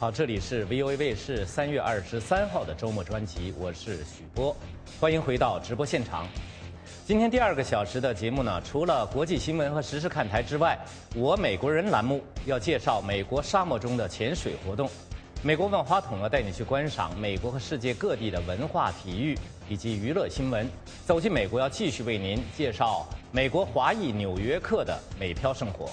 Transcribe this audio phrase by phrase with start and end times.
[0.00, 4.56] 好，这里是 VOA 卫视三月二十三号的周末专辑，我是许波，
[4.98, 6.26] 欢迎回到直播现场。
[7.04, 10.78] 今天第二个小时的节目呢，除了国际新闻和时事看台之外，
[11.14, 14.88] 我美国人栏目要介绍美国沙漠中的潜水活动。
[15.42, 19.36] 美国万花筒呢，带你去观赏美国和世界各地的文化、体育
[19.68, 20.66] 以及娱乐新闻。
[21.04, 25.90] 走进美国，要继续为您介绍美国华裔纽约客的美漂生活。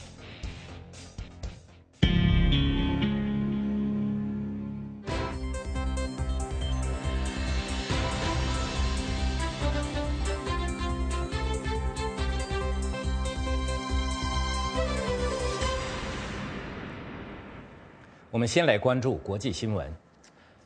[18.38, 19.92] 我们先来关注国际新闻。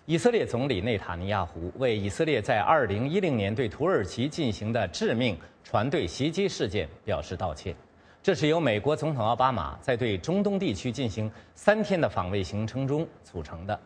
[0.05, 7.73] 以色列总理内塔尼亚胡为以色列在2010年对土耳其进行的致命船队袭击事件表示道歉。
[8.21, 13.79] 这是由美国总统奥巴马在对中东地区进行三天的访问行程中组成的。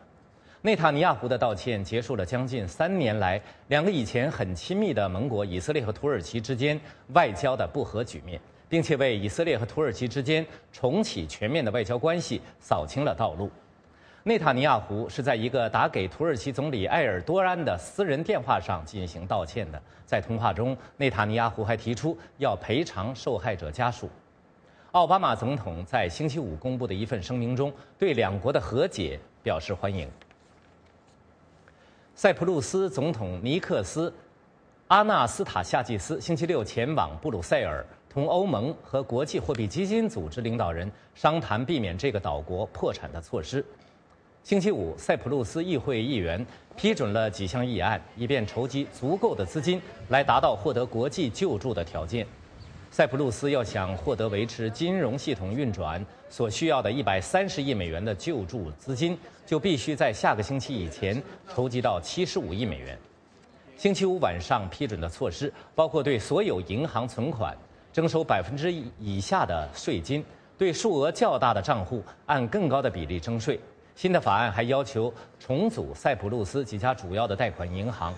[0.62, 6.80] 内塔尼亚胡的道歉结束了将近三年来两个以前很亲密的盟国以色列和土耳其之间
[7.12, 13.48] 外交的不和局面，并且为以色列和土耳其之间重启全面的外交关系扫清了道路。
[14.28, 19.80] 内塔尼亚胡是在一个打给土耳其总理埃尔多安的私人电话上进行道歉的。
[20.04, 24.10] 在通话中，内塔尼亚胡还提出要赔偿受害者家属。
[24.90, 30.10] 奥巴马总统在星期五公布的一份声明中，对两国的和解表示欢迎。
[32.16, 34.10] 塞浦路斯总统尼克斯·
[34.88, 43.64] 阿纳斯塔夏季斯星期六前往布鲁塞尔，同欧盟和国际货币基金组织领导人商谈避免这个岛国破产的措施。
[44.46, 52.24] 星期五，塞浦路斯议会议员批准了几项议案，以便筹集足够的资金来达到获得国际救助的条件。
[52.92, 61.20] 塞浦路斯要想获得维持金融系统运转所需要的一百三十亿美元的救助资金，就必须在下个星期以前
[61.52, 62.96] 筹集到七十五亿美元。
[63.76, 67.52] 星期五晚上批准的措施包括对所有银行存款
[67.92, 70.24] 征收百分之以下的税金，
[70.56, 73.58] 对数额较大的账户按更高的比例征税。
[73.96, 78.14] 新的法案还要求重组塞浦路斯几家主要的贷款银行，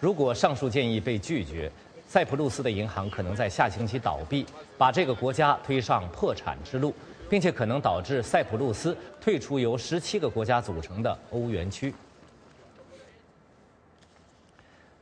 [0.00, 1.70] 如果上述建议被拒绝，
[2.08, 4.46] 塞浦路斯的银行可能在下星期倒闭，
[4.78, 6.94] 把这个国家推上破产之路，
[7.28, 11.92] 并且可能导致塞浦路斯退出由十七个国家组成的欧元区。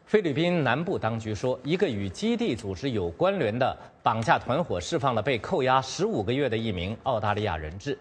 [0.04, 7.96] 菲律宾南部当局说，一个与基地组织有关联的绑架团伙释放了被扣押十五个月的一名澳大利亚人质。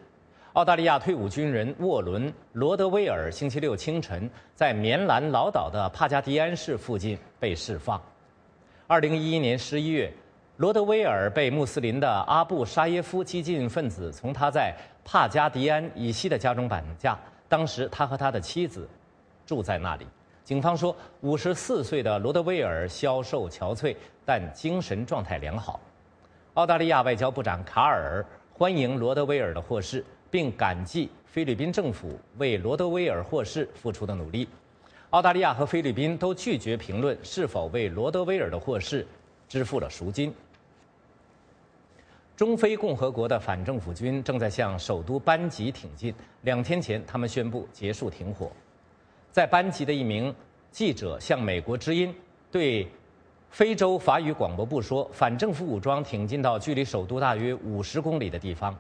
[0.57, 8.01] 澳大利亚退伍军人沃伦·罗德威尔星期六清晨在棉兰老岛的帕加迪安市附近被释放。
[8.87, 10.11] 二零一一年十一月，
[10.55, 14.75] 罗德威尔被穆斯林的阿布沙耶夫激进分子从他在
[15.05, 17.15] 帕加迪安以西的家中绑架。
[17.47, 18.89] 当时他和他的妻子
[19.45, 20.07] 住在那里。
[20.43, 23.95] 警方说，五十四岁的罗德威尔消瘦憔悴，
[24.25, 25.79] 但精神状态良好。
[26.55, 30.03] 澳大利亚外交部长卡尔欢迎罗德威尔的获释。
[30.29, 34.47] 并感激菲律宾政府为罗德威尔获释付出的努力。
[35.11, 39.07] 澳大利亚和菲律宾都拒绝评论是否为罗德威尔的获释
[39.47, 40.33] 支付了赎金。
[42.35, 46.13] 中非共和国的反政府军正在向首都班吉挺进。
[46.41, 48.51] 两天前，他们宣布结束停火。
[49.31, 50.33] 在班吉的一名
[50.69, 52.13] 记者向美国之音
[52.51, 52.87] 对
[53.49, 58.77] 非洲法语广播部说：“反政府武装挺进到距离首都大约五十公里的地方。”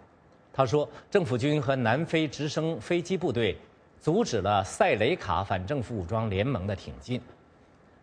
[0.57, 3.55] 他说，政府军和南非直升飞机部队
[3.99, 7.21] 阻止了塞雷卡反政府武装联盟的挺进。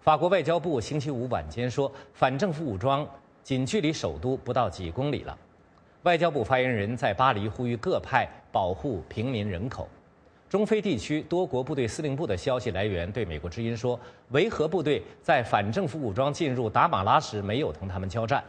[0.00, 3.04] 法国外交部星期五晚间说，反政府武装
[3.42, 5.36] 仅距离首都不到几公里了。
[6.04, 9.88] 外交部发言人在巴黎呼吁各派保护平民人口。
[10.48, 13.98] 中非地区多国部队司令部的消息来源对美国之音说，
[14.28, 18.44] 维和部队在反政府武装进入达马拉时没有同他们交战。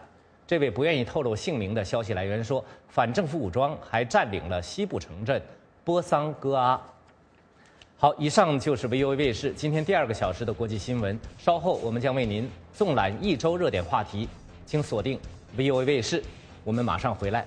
[0.48, 5.42] 这位不愿意透露姓名的消息来源说，反政府武装还占领了西部城镇
[5.84, 6.80] 波桑戈阿。
[7.98, 11.20] 好，以上就是 VOA 卫视今天第二个小时的国际新闻。
[11.40, 14.30] 稍后我们将为您纵览一周热点话题，
[14.68, 15.20] 请锁定
[15.58, 16.24] VOA 卫视。
[16.64, 17.46] 我们马上回来。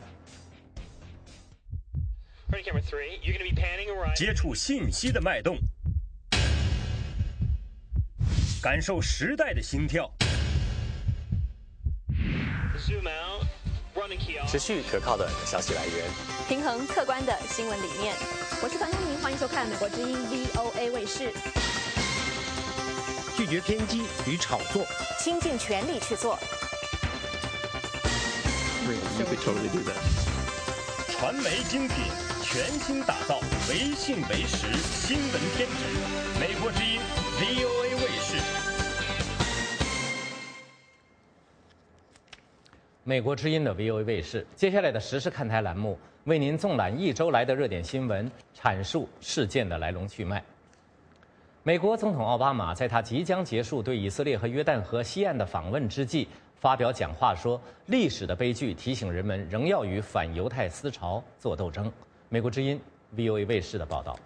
[4.17, 5.57] 接触信息的脉动，
[8.61, 10.11] 感受时代的心跳。
[14.47, 16.05] 持续可靠的消息来源，
[16.49, 18.15] 平衡客观的新闻理念。
[18.63, 21.33] 我是樊东明，欢迎收看美国之音 VOA 卫视。
[23.37, 24.87] 拒绝偏激与炒作，
[25.19, 26.39] 倾尽全力去做。
[31.11, 31.97] 传媒精品，
[32.43, 34.67] 全新打造唯信唯实
[35.05, 35.75] 新闻天职。
[36.39, 37.01] 美国之音
[43.09, 50.45] 美国之音的 VOA 卫视，接下来的时事看台栏目为您纵览一周来的热点新闻，阐述事件的来龙去脉。
[51.63, 57.59] 美国总统奥巴马在他即将结束对以色列和约旦河西岸的访问之际，发表讲话说
[57.89, 61.91] ：“历史的悲剧提醒人们，仍要与反犹太思潮做斗争。”
[62.29, 62.79] 美国之音
[63.17, 64.19] VOA 卫视的报道。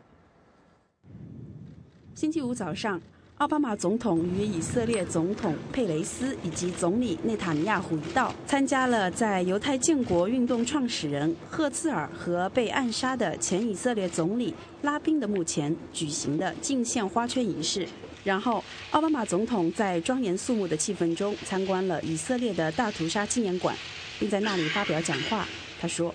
[2.17, 3.01] 星期五早上。
[3.43, 17.85] 奥巴马总统与以色列总统佩雷斯以及总理内塔尼亚胡一道，参加了在犹太建国运动创始人赫茨尔和被暗杀的前以色列总理拉宾的墓前举行的敬献花圈仪式。
[18.23, 18.63] 然后，
[18.93, 23.77] 奥巴马总统在庄严肃穆的气氛中参观了以色列的大屠杀纪念馆，
[24.21, 25.45] 并在那里发表讲话。
[25.83, 26.15] 他说：“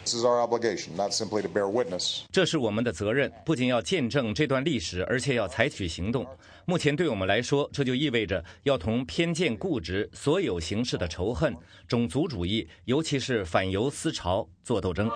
[2.32, 6.26] 这是我们的责任，不仅要见证这段历史，而且要采取行动。
[6.64, 11.54] 目前对我们来说，这就意味着要同偏见、固执、所有形式的仇恨、
[11.86, 15.12] 种族主义，尤其是反犹思潮做斗争。”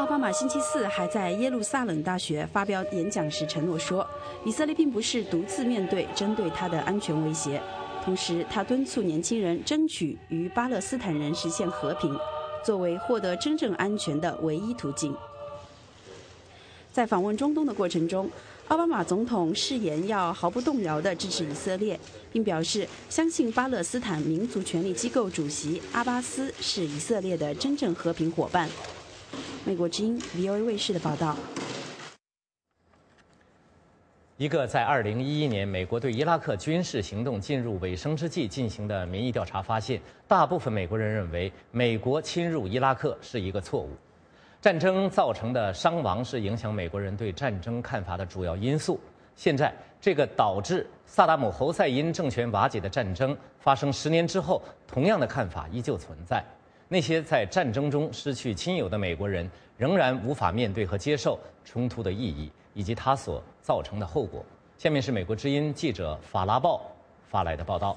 [0.00, 4.04] 奥巴马星期四还在耶路撒冷大学发表演讲时承诺说
[4.44, 7.62] ：“以色列并不是独自面对针对他的安全威胁。”
[8.04, 12.14] 同时，他敦促年轻人争取与巴勒斯坦人实现和平，
[12.62, 15.16] 作为获得真正安全的唯一途径。
[16.92, 18.30] 在访问中东的过程中，
[18.68, 21.98] 奥巴马总统誓言要毫不动摇地支持以色列，
[22.30, 28.68] 并表示相信巴勒斯坦民族权力机构主席阿巴斯是以色列的真正和平伙伴。
[29.64, 31.34] 美国之音 VOA 卫视的报道。
[34.36, 43.90] 一个在2011年美国对伊拉克军事行动进入尾声之际进行的民意调查发现，大部分美国人认为美国侵入伊拉克是一个错误。
[44.60, 48.98] 战争造成的伤亡是影响美国人对战争看法的主要因素。
[49.36, 56.42] 现在，这个导致萨达姆侯赛因政权瓦解的战争发生十年之后，同样的看法依旧存在。
[56.88, 59.48] 那些在战争中失去亲友的美国人
[59.78, 62.50] 仍然无法面对和接受冲突的意义。
[62.76, 64.44] 以及它所造成的后果。
[64.76, 66.82] 下面是美国之音记者法拉报
[67.26, 67.96] 发来的报道。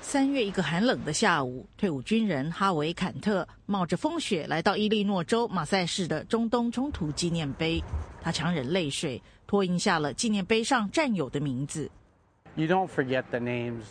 [0.00, 7.82] 三月一个寒冷的下午，退伍军人哈维·坎特冒着风雪来到伊利诺州马赛市的中东冲突纪念碑，
[8.22, 11.90] 他强忍泪水，托印下了纪念碑上战友的名字。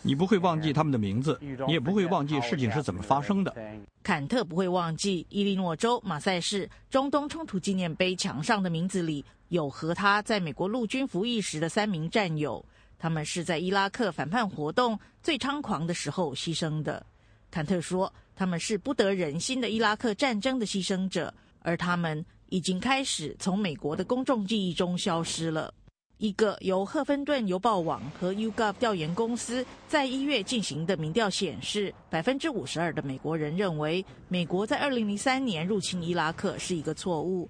[0.04, 3.56] 你不会忘记他们的名字，你也不会忘记事情是怎么发生的。
[4.04, 12.64] 坎特不会忘记伊利诺州马赛市中东冲突纪念碑墙上的名字里有和他在美国陆军服役时的三名战友，
[13.00, 17.06] 他们是在伊拉克反叛活动最猖狂的时候牺牲的。
[17.50, 25.74] 坎特说，他们是不得人心的伊拉克战争的牺牲者，而他们已经开始从美国的公众记忆中消失了。
[26.18, 37.48] 一个由赫芬顿邮报网和 YouGov 调研公司在一月进行的民调显示，百分之五十二的美国人认为美国在二零零三年入侵伊拉克是一个错误。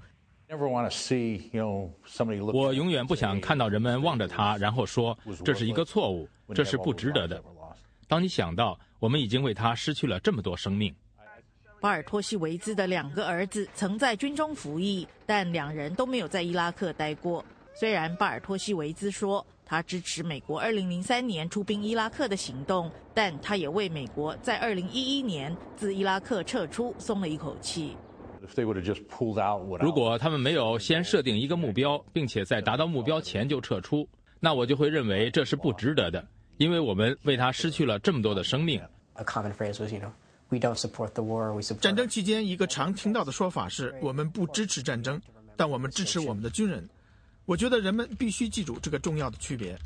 [2.54, 7.42] 我永远不想看到人们望着他，然后说这是一个错误，这是不值得的。
[8.06, 10.94] 当你想到我们已经为他失去了这么多生命，
[11.80, 17.46] 巴尔托西维兹的两个儿子曾在军中服役，但两人都没有在伊拉克待过。
[17.80, 27.96] 虽然巴尔托西维兹说他支持美国2003年出兵伊拉克的行动，但他也为美国在2011年自伊拉克撤出松了一口气。
[29.80, 36.26] 如果他们没有先设定一个目标，并且在达到目标前就撤出，那我就会认为这是不值得的，
[36.58, 38.82] 因为我们为他失去了这么多的生命。
[41.80, 45.22] 战争期间，一个常听到的说法是我们不支持战争，
[45.56, 46.90] 但我们支持我们的军人。
[47.48, 49.80] 我觉得人们必须记住这个重要的区别。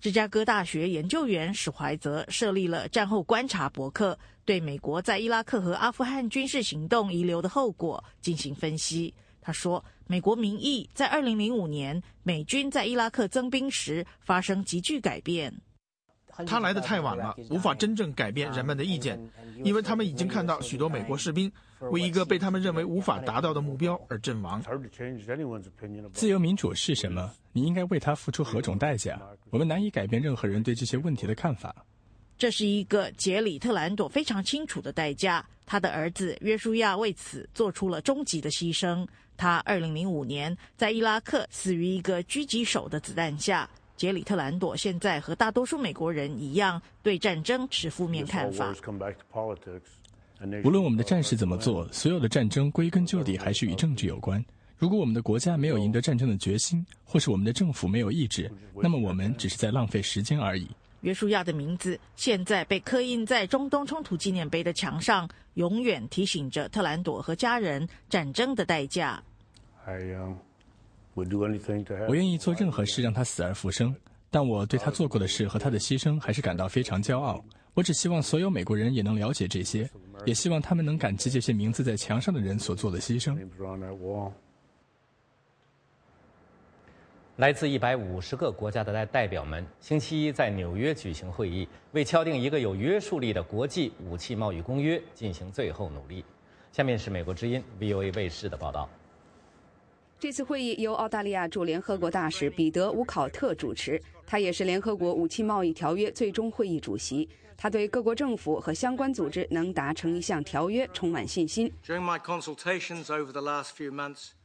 [0.00, 9.12] 芝加哥大学研究员史怀泽设立了战后观察博客，对美国在伊拉克和阿富汗军事行动遗留的后果进行分析。
[9.40, 15.52] 他说，美国民意在2005年美军在伊拉克增兵时发生急剧改变。
[16.46, 19.18] 他来的太晚了，无法真正改变人们的意见，
[19.64, 21.50] 因为他们已经看到许多美国士兵。
[21.90, 24.62] 为一个被他们认为无法达到的目标而阵亡。
[26.12, 27.30] 自由民主是什么？
[27.52, 29.20] 你应该为它付出何种代价？
[29.50, 31.74] 我们难以改变任何人对这些问题的看法。
[32.36, 35.44] 这是一个杰里特兰朵非常清楚的代价。
[35.66, 39.06] 他的儿子约书亚为此做出了终极的牺牲。
[39.36, 43.68] 他2005年在伊拉克死于一个狙击手的子弹下。
[43.96, 48.74] 杰里特兰朵现在和大多数美国人一样，对战争持负面看法。
[50.64, 54.44] 无论我们的战士怎么做，所有的战争归根究底还是与政治有关。
[54.76, 60.68] 如果我们的国家没有赢得战争的决心，或是我们的政府没有意志，那么我们只是在浪费时间而已。
[61.02, 69.22] 约书亚的名字现在被刻印在中东冲突纪念碑的墙上，永远提醒着特兰朵和家人战争的代价。
[71.14, 73.94] 我愿意做任何事让他死而复生，
[74.30, 77.44] 但我对他做过的事和他的牺牲还是感到非常骄傲。
[77.74, 79.90] 我只希望所有美国人也能了解这些，
[80.24, 83.36] 也希望他们能感激这些名字在墙上的人所做的牺牲。
[87.36, 96.24] 来自一百五十个国家的代代表们星期一在纽约举行会议，为敲定一个有约束力的国际武器贸易公约进行最后努力。
[96.70, 98.88] 下面是美国之音 VOA 卫视的报道。
[100.20, 107.28] 这次会议由澳大利亚驻联合国大使彼得·乌考特主持，他也是联合国武器贸易条约最终会议主席。
[107.56, 111.72] 他对各国政府和相关组织能达成一项条约充满信心。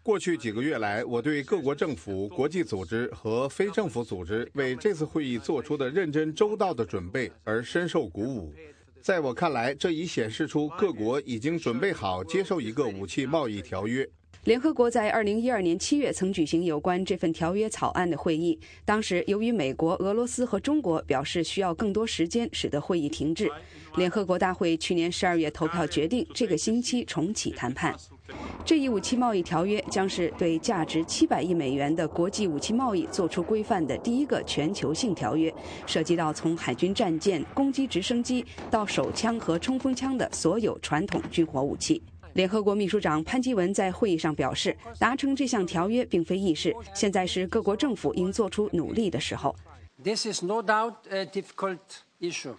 [0.02, 8.54] 过去几个月来，我对各国政府、国际组织和非政府组织为这次会议做出的认真周到的准备而深受鼓舞。
[9.02, 14.08] 在我看来，这已显示出各国已经准备好接受一个武器贸易条约。
[14.46, 23.52] 联合国在二零一二年七月曾举行有关这份条约草案的会议，当时由于美国、俄罗斯和中国表示需要更多时间，使得会议停滞。
[23.98, 27.94] 联合国大会去年十二月投票决定，这个星期重启谈判。
[28.64, 35.54] 这一武器贸易条约将是对价值七百亿美元的国际武器贸易做出规范的第一个全球性条约，
[35.86, 42.02] 涉及到从海军战舰、攻击直升机到手枪和冲锋枪的所有传统军火武器。
[42.34, 49.56] 联合国秘书长潘基文在会议上表示，达成这项条约并非易事，现在是各国政府应做出努力的时候。
[50.04, 51.80] This is no doubt a difficult
[52.20, 52.56] issue.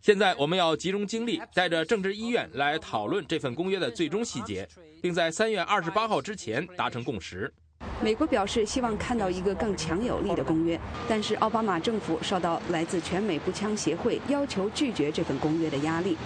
[0.00, 4.66] 现在我们要集中精力，带着政治意愿来讨论这份公约的最终细节，
[5.02, 7.52] 并在三月二十八号之前达成共识。
[8.00, 16.16] 美国表示希望看到一个更强有力的公约，但是奥巴马政府受到来自全美步枪协会要求拒绝这份公约的压力。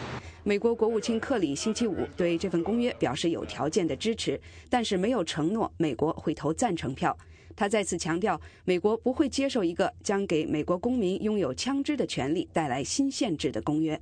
[0.45, 7.17] 美国国务卿克里星期五对这份公约表示有条件的支持，但是没有承诺美国会投赞成票。
[7.55, 14.01] 他再次强调，美国不会接受一个将给美国公民拥有枪支的权利带来新限制的公约。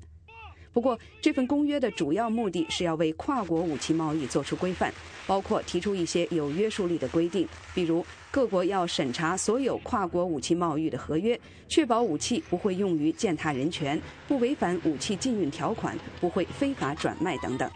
[0.72, 4.90] 不过，这份公约的主要目的是要为跨国武器贸易做出规范，
[5.26, 17.68] 包括提出一些有约束力的规定，比如各国要审查所有跨国武器贸易的合约，确保武器不会用于践踏人权，不违反武器禁运条款，不会非法转卖等等。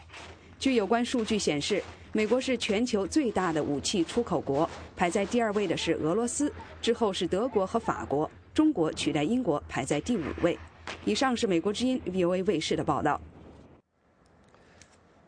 [0.61, 1.83] 据有关数据显示，
[2.13, 10.57] 美国是全球最大的武器出口国，排在第二位的是俄罗斯，之后是德国和法国，中国取代英国排在第五位。
[11.05, 13.21] 以上是美国之音 VOA 卫视的报道。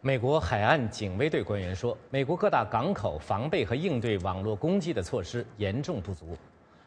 [0.06, 6.38] 美国海岸警卫队官员说，美国各大港口防备和应对网络攻击的措施严重不足。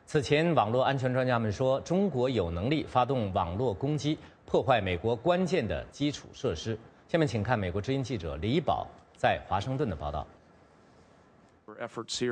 [0.05, 6.79] 此前，网络安全专家们说，中国有能力发动网络攻击，破坏美国关键的基础设施。
[7.09, 10.25] 下面请看美国之音记者李宝在华盛顿的报道。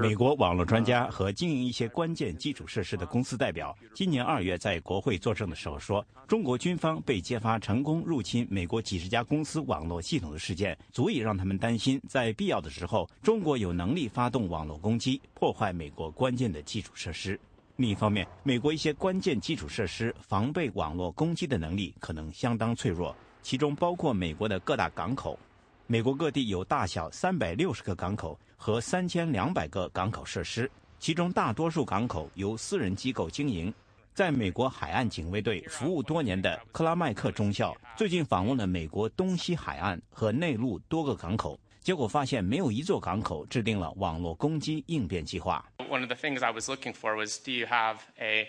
[0.01, 17.39] 美国网络专家和经营一些关键基础设施的公司代表，今年二月在国会作证的时候说，中国军方被揭发成功入侵美国几十家公司网络系统的事件，足以让他们担心，在必要的时候，中国有能力发动网络攻击，破坏美国关键的基础设施。
[17.77, 25.39] 另一方面，美国一些关键基础设施防备网络攻击的能力可能相当脆弱，其中包括美国的各大港口。
[25.87, 28.39] 美国各地有大小三百六十个港口。
[28.59, 33.71] 和三千两百个港口设施，其中大多数港口由私人机构经营。
[34.15, 45.63] 在美国海岸警卫队服务多年的克拉麦克中校最近访问了美国东西海岸和内陆多个港口，结果发现没有一座港口制定了网络攻击应变计划。
[45.77, 48.47] One of the things I was looking for was, do you have a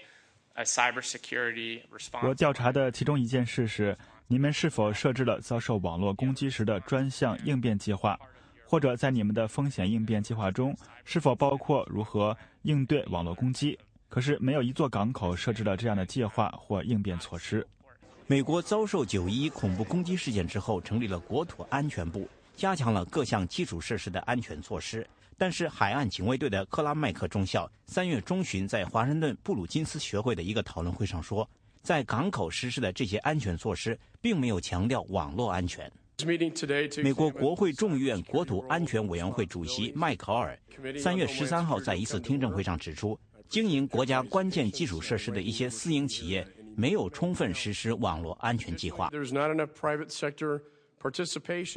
[2.20, 3.96] 我调查的其中一件事是，
[4.30, 8.18] 你们是否设置了遭受网络攻击时的专项应变计划？
[8.66, 13.78] 或者在你们的风险应变计划中，是否包括如何应对网络攻击？
[14.10, 17.66] 可是没有一座港口设置了这样的计划或应变措施。
[18.26, 25.08] 美国遭受九一恐怖攻击事件之后，成立了国土安全部，加强了各项基础设施的安全措施。
[25.38, 31.48] 但是，海岸警卫队的克拉麦克中校三月中旬在华盛顿布鲁金斯学会的一个讨论会上说，
[31.82, 35.90] 在港口实施的这些安全措施，并没有强调网络安全。
[37.02, 40.58] 美国国会众议院国土安全委员会主席迈考尔
[40.98, 43.16] 三月十三号在一次听证会上指出，
[43.48, 46.44] 经营国家关键基础设施的一些私营企业
[46.76, 49.10] 没有充分实施网络安全计划。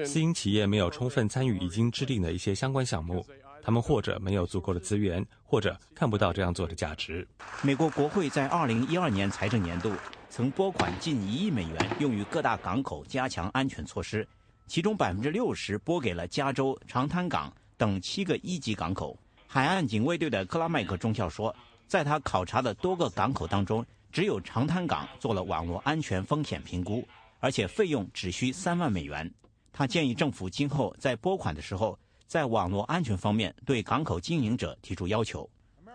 [0.06, 3.24] 私营企业没有充分参与已经制定的一些相关项目，
[3.64, 7.28] 他们或者没有足够的资源，或者看不到这样做的价值。
[7.62, 9.92] 美国国会在二零一二年财政年度
[10.30, 14.28] 曾拨款近一亿美元用于各大港口加强安全措施，
[14.68, 19.18] 其中百分之六十拨给了加州长滩港等七个一级港口。
[19.48, 21.56] 海岸警卫队的克拉麦克中校说，
[21.88, 27.06] 在他考察的多个港口当中，只有长滩港做了网络安全风险评估。
[27.44, 29.28] 而且费用只需三万美元。
[29.74, 31.98] 他建议政府今后在拨款的时候，
[32.32, 35.50] 在网络安全方面对港口经营者提出要求。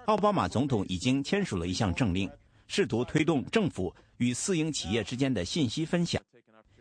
[0.05, 2.31] 奥巴马总统已经签署了一项政令，
[2.67, 6.23] 试图推动政府与私营企业之间的信息分享。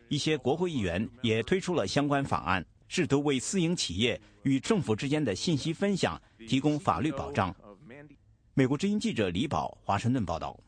[0.10, 7.56] 一些国会议员也推出了相关法案，试图为私营企业与政府之间的信息分享提供法律保障。
[8.56, 10.60] 美国之音记者李宝华盛顿报道。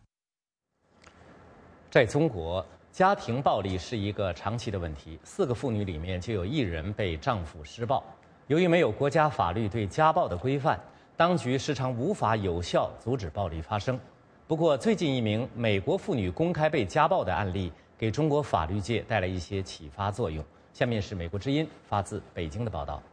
[1.92, 2.66] 在中国。
[2.90, 8.04] 家庭暴力是一个长期的问题，四个妇女里面就有一人被丈夫施暴。
[8.48, 10.80] 由于没有国家法律对家暴的规范，
[11.18, 14.00] 当局时常无法有效阻止暴力发生。
[14.48, 20.42] 不过，最近一名美国妇女公开被家暴的案例，给中国法律界带来一些启发作用。
[20.72, 23.04] 下面是美国之音发自北京的报道。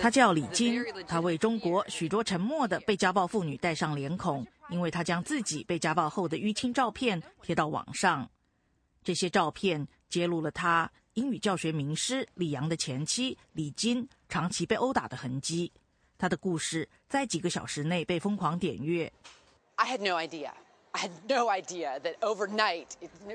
[0.00, 4.46] 她叫李金，她为中国许多沉默的被家暴妇女戴上脸孔。
[4.70, 8.28] 因为他将自己被家暴后的淤青照片贴到网上，
[9.02, 15.72] 这些照片揭露了他英语教学名师李阳的前妻李金长期被殴打的痕迹。
[16.16, 19.12] 他的故事在几个小时内被疯狂点阅。
[19.76, 20.50] I had no idea.
[20.92, 22.86] I had no idea that overnight.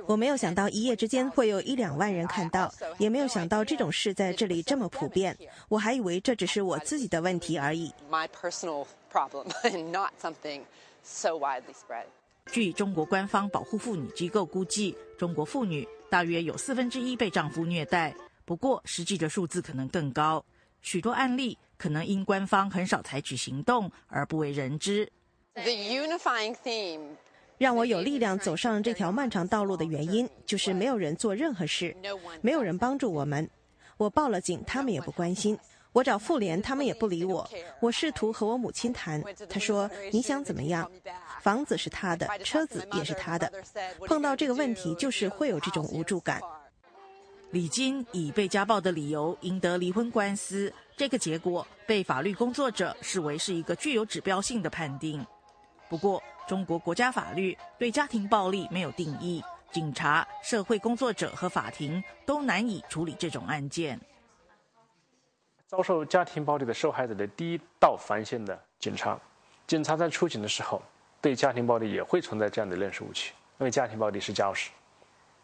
[0.07, 5.37] 我没有想到一夜之间会有一两万人看到，也没有想到这种事在这里这么普遍。
[5.69, 7.93] 我还以为这只是我自己的问题而已。
[8.09, 9.47] My personal problem,
[9.91, 10.63] not something.
[11.03, 12.07] so widely spread。
[12.51, 18.13] 据中国官方保护妇女机构估计，中国妇女大约有四分之一被丈夫虐待。
[18.45, 20.43] 不过，实际的数字可能更高。
[20.81, 25.09] 许多案例可能因官方很少采取行动而不为人知。
[25.53, 27.15] The unifying theme
[27.57, 31.95] 让我有力量走上这条漫长道路的原因，就是没有人做任何事，
[32.41, 33.49] 没有人帮助我们。
[33.97, 35.57] 我报了警，他们也不关心。
[35.93, 37.47] 我找妇联，他们也不理我。
[37.79, 40.91] 我试图和我母亲谈，她说：“你想怎么样？
[41.43, 43.51] 房子是他的，车子也是他的。
[44.07, 46.41] 碰到这个问题，就是会有这种无助感。”
[47.51, 55.23] 李金以被家暴的理由赢得离婚官司，这个结果被法律工作者视为是一个具有指标性的判定。
[55.87, 63.99] 不过，中国国家法律对家庭暴力没有定义，警察、社会工作者和法庭都难以处理这种案件。
[65.67, 69.19] 遭受家庭暴力的受害者的第一道防线的警察，
[69.67, 70.81] 警察在出警的时候，
[71.23, 74.69] 对家庭暴力也会存在这样的认识误区，因为家庭暴力是家务事，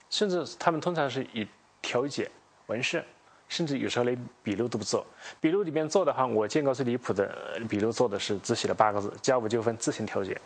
[0.09, 1.47] 甚至他们通常是以
[1.81, 2.29] 调解、
[2.67, 3.01] 完事，
[3.47, 5.07] 甚至有时候连笔录都不做。
[5.39, 10.37] 笔录里面做的话，我见过最离谱的笔录做的是只写了八个字：家务纠纷自行调解。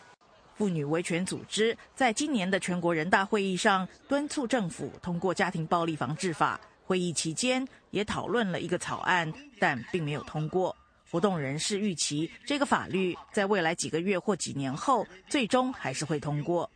[0.56, 6.60] 妇女维权组织在今年的全国人大会议上敦促政府通过家庭暴力防治法。
[6.86, 10.76] 会议期间也讨论了一个草案，但并没有通过。
[11.14, 16.68] 活动人士预期，这个法律在未来几个月或几年后，最终还是会通过。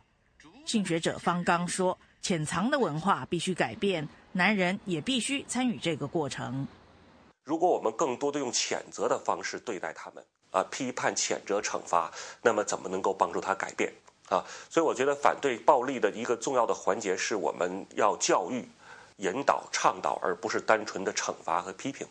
[0.64, 6.68] 性学者方刚说：“潜藏的文化必须改变，男人也必须参与这个过程。
[7.42, 12.08] 如果我们更多的用谴责的方式对待他们，啊，批判、谴责、惩罚，
[12.40, 13.92] 那么怎么能够帮助他改变？
[14.28, 18.64] 啊，所以我觉得反对暴力的一个重要的环节是我们要教育。”
[19.18, 22.06] 引导、倡导，而不是单纯的惩罚和批评。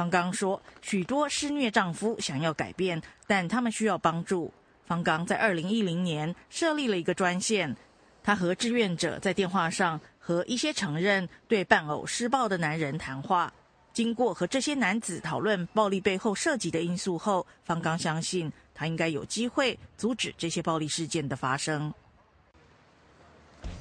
[0.00, 4.50] 方刚说，许多施虐丈夫想要改变，但他们需要帮助。
[4.86, 7.76] 方刚在二零一零年设立了一个专线，
[8.22, 13.52] 他和志愿者在电话上和一些承认对伴偶施暴的男人谈话。
[13.92, 21.92] 经过和这些男子讨论暴力背后涉及的因素后，方刚相信他应该有机会阻止这些暴力事件的发生。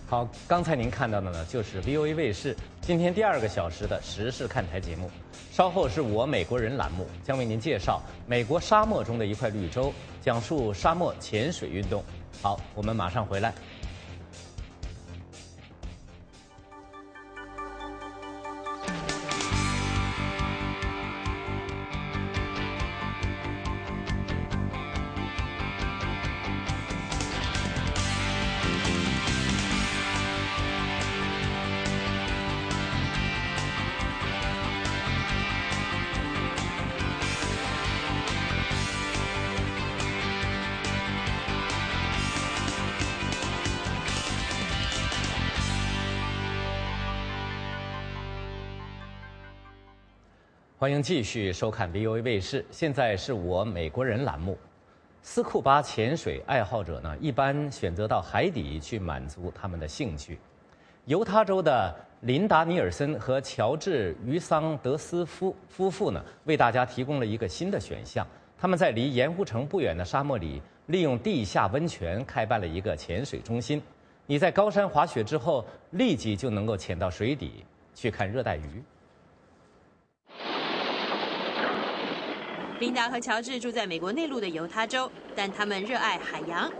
[0.07, 5.09] 好，刚才您看到的呢，就是 VOA 卫视今天第二个小时的时事看台节目。
[5.51, 12.03] 稍后是我美国人栏目，将为您介绍美国沙漠中的一块绿洲，讲述沙漠潜水运动。
[12.41, 13.53] 好，我们马上回来。
[50.79, 52.65] 欢迎继续收看 VOA 卫视。
[52.71, 54.57] 现在是我美国人栏目。
[55.21, 60.39] 斯库巴潜水爱好者呢，一般选择到海底去满足他们的兴趣。
[61.03, 68.25] 犹他州的琳达·尼尔森和乔治·于桑德斯夫夫妇呢，为大家提供了一个新的选项。
[68.57, 73.81] 他们在离盐湖城不远的沙漠里，利用地下温泉开办了一个潜水中心。
[74.25, 78.81] 你在高山滑雪之后，立即就能够潜到水底去看热带鱼。
[82.79, 86.71] 琳达和乔治住在美国内陆的犹他州，但他们热爱海洋。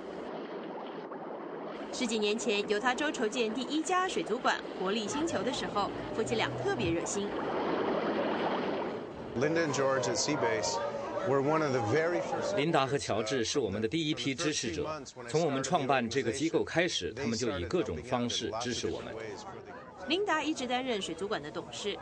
[1.91, 7.27] 十几年前，犹他州筹建第一家水族馆——活力星球的时候，夫妻俩特别热心。
[12.55, 14.89] 琳达和乔治是我们的第一批支持者。
[15.27, 19.13] 从我们创办这个机构开始，他们就以各种方式支持我们。
[20.07, 21.97] 琳达一直担任水族馆的董事。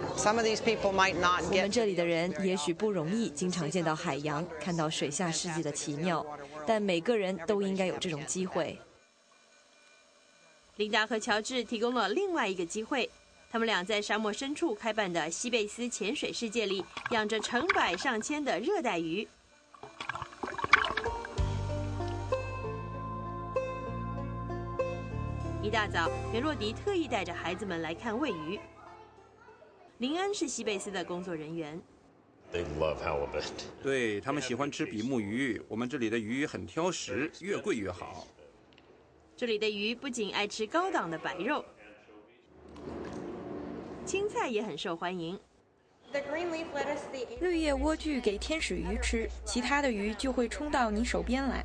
[0.00, 6.24] 我们这里的人也许不容易经常见到海洋，看到水下世界的奇妙，
[6.66, 8.78] 但每个人都应该有这种机会。
[10.76, 13.08] 琳达和乔治提供了另外一个机会，
[13.50, 19.26] 他们俩在沙漠深处开办的西贝斯潜水世界里，养着成百上千的热带鱼。
[25.62, 28.58] 一大早，袁若迪特意带着孩子们来看喂鱼。
[30.00, 31.78] 林恩是西贝斯的工作人员。
[32.50, 33.44] They love halibut
[33.82, 38.26] 对他们喜欢吃比目鱼，我们这里的鱼很挑食，越贵越好。
[39.36, 41.62] 这里的鱼不仅爱吃高档的白肉，
[44.06, 45.38] 青菜也很受欢迎。
[47.40, 51.62] 绿叶莴苣给天使鱼吃，其他的鱼就会冲到你手边来。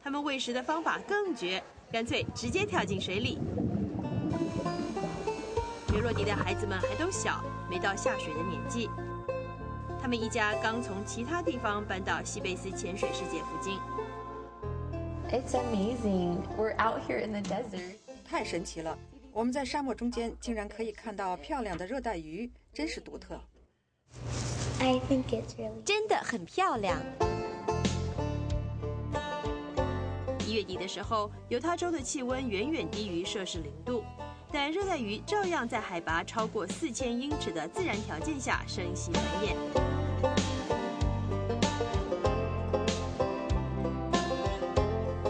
[0.00, 3.40] 他们喂食的方法更绝，干脆直接跳进水里。
[5.92, 7.42] 约洛迪的孩子们还都小。
[7.68, 8.88] 没到下水的年纪，
[10.00, 13.78] 他们一家刚从其他地方搬到西贝斯潜水世界附近。
[15.28, 16.42] It's amazing.
[16.56, 17.96] We're out here in the desert.
[18.24, 18.96] 太神奇了！
[19.32, 23.40] 我们在沙漠中间竟然可以看到漂亮的热带鱼，真是独特。
[24.78, 26.98] I think it's really 真的很漂亮。
[30.46, 34.04] 一月底的时候，犹他州的气温远远低于摄氏零度。
[34.52, 39.54] 但热带鱼照样在海拔超过四千英尺的自然条件下生息繁衍。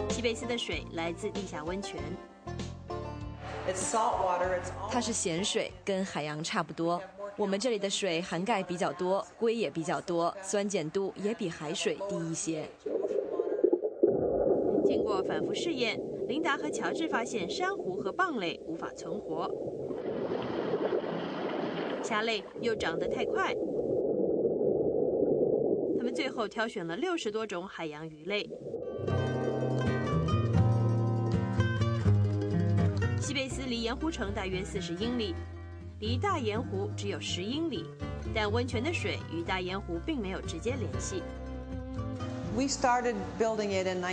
[0.09, 2.01] 西贝斯的水来自地下温泉，
[4.89, 7.01] 它是咸水，跟海洋差不多。
[7.35, 12.67] 我们这里的水含钙比较多，硅也比较多，酸碱度也比海水低一些。
[14.85, 15.99] 经过反复试验。
[16.27, 19.49] 琳达和乔治发现珊瑚和蚌类无法存活，
[22.03, 23.55] 虾类又长得太快，
[25.97, 28.49] 他们最后挑选了六十多种海洋鱼类。
[33.21, 35.33] 西贝斯离盐湖城大约四十英里，
[36.01, 37.85] 离大盐湖只有十英里，
[38.35, 41.23] 但温泉的水与大盐湖并没有直接联系。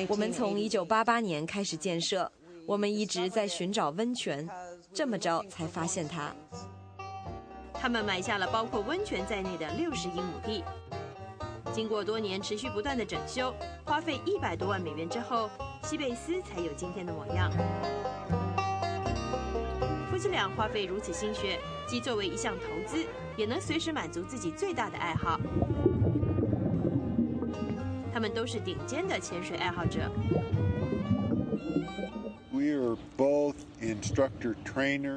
[0.06, 2.30] 我们从1988年开始建设，
[2.66, 4.46] 我们一直在寻找温泉，
[4.92, 6.30] 这么着才发现它。
[7.72, 10.62] 他们买下了包括温泉在内的60英亩地，
[11.72, 15.48] 经过多年持续不断的整修，花费一百多万美元之后，
[15.82, 17.50] 西贝斯才有今天的模样。
[20.10, 23.06] 夫妻俩花费如此心血，既作为一项投资，
[23.38, 25.40] 也能随时满足自己最大的爱好。
[28.14, 30.08] 他们都是顶尖的潜水爱好者。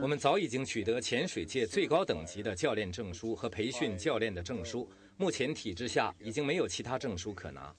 [0.01, 7.71] 我们早已经取得潜水界最高等级的教练证书和培训教练的证书，目前体制下已经没有其他证书可拿。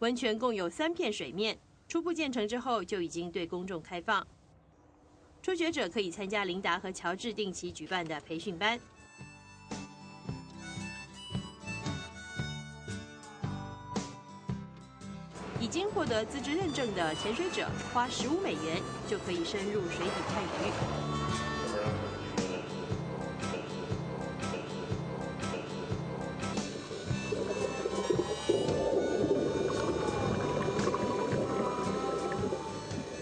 [0.00, 4.24] 温泉共有三片水面，初步建成之后就已经对公众开放。
[5.40, 8.78] 初学者可以参加琳达和乔治定期举办的培训班。
[15.60, 20.72] 已经获得资质认证的潜水者，花十五美元就可以深入水底看鱼。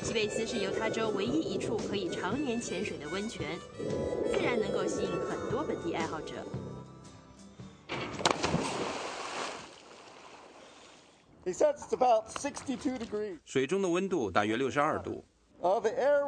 [0.03, 3.59] 西贝斯是犹他州唯一一处可以常年潜水的温泉，
[4.31, 6.35] 自然能够吸引很多本地爱好者。
[13.45, 15.25] 水中的温度大约六十二度，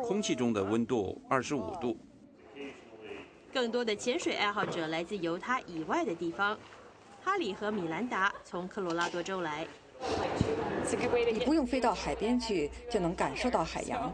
[0.05, 1.99] 空气中的温度二十五度。
[3.53, 6.57] 更多的潜水爱好者来自犹他以外的地方。
[7.21, 9.67] 哈里和米兰达从科罗拉多州来。
[11.33, 14.13] 你不用飞到海边去，就能感受到海洋。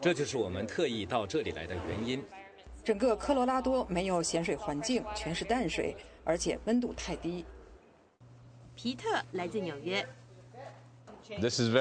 [0.00, 2.24] 这就是我们特意到这里来的原因。
[2.82, 7.44] 整个科罗拉多没有咸水环境，全是淡水，而且温度太低。
[8.74, 10.04] 皮特来自纽约。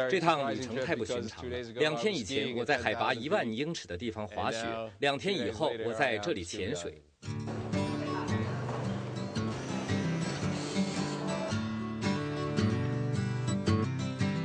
[0.10, 1.62] 这趟旅程太不寻常了。
[1.76, 4.66] 两天以前，我在海拔一万英尺的地方滑雪；
[5.00, 7.02] 两天以后，我在这里潜水。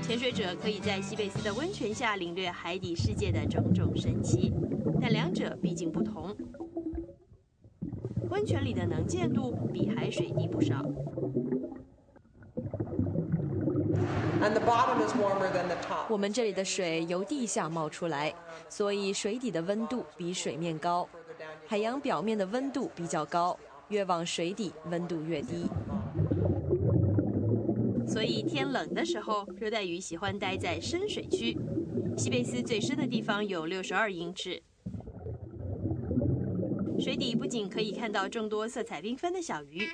[0.02, 4.52] 潜水者可以在西贝斯的温泉下领略海底世界的种种神奇，
[5.00, 6.36] 但两者毕竟不同。
[8.28, 10.84] 温泉里的能见度比海水低不少。
[16.09, 18.35] 我们这里的水由地下冒出来，
[18.70, 21.07] 所以水底的温度比水面高。
[21.66, 25.68] 海洋表面的温度比较高，越往水底温度越低。
[28.09, 31.57] 所以天冷的时候，热带鱼喜欢待在深水区。
[32.16, 34.62] 西贝斯最深的地方有六十二英尺。
[36.98, 39.87] 水底不仅可以看到众多色彩缤纷的小鱼，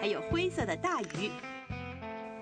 [0.00, 1.30] 还有灰色的大鱼。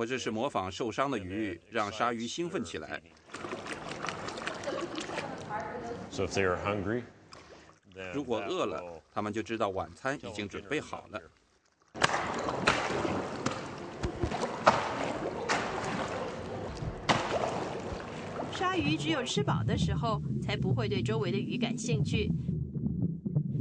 [0.00, 3.02] 我这是模仿受伤的鱼，让鲨鱼兴奋起来。
[8.14, 8.82] 如果饿了，
[9.12, 11.20] 他们就知道晚餐已经准备好了。
[18.56, 22.32] 鲨鱼只有吃饱的时候，才不会对周围的鱼感兴趣，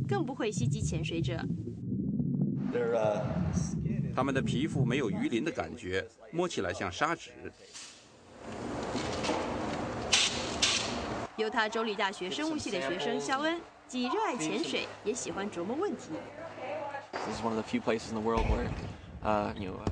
[0.07, 1.37] 更不会袭击潜水者。
[4.15, 7.31] 它们的皮肤没有鱼鳞的感觉，摸起来像砂纸。
[11.37, 16.09] 犹他州立大学生物系的学生肖恩，既热爱潜水，也喜欢琢磨问题。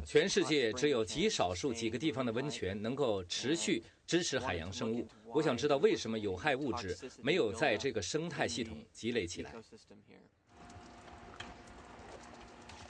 [0.06, 5.08] 全世界只有极少数几个地方的温泉能够持续支持海洋生物。
[5.26, 9.54] 我想知道为什么有害物质没有在这个生态系统积累起来。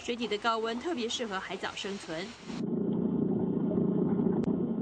[0.07, 2.25] 水底的高温特别适合海藻生存。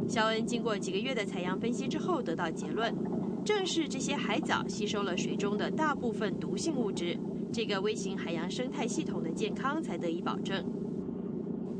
[0.07, 2.95] 肖恩经过几个月的采样分析之后，得到结论：
[3.43, 7.17] 正是这些海藻吸收了水中的大部分毒性物质，
[7.51, 10.63] 这个微型海洋生态系统的健康才得以保证。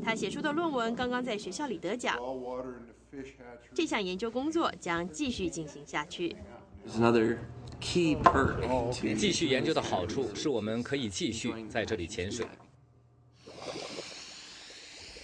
[0.02, 2.18] 他写出的论文刚刚在学校里得奖。
[3.72, 6.34] 这项研究工作将继续进行下去。
[9.16, 12.44] 继续研究的好处是我们可以继续在这里潜水。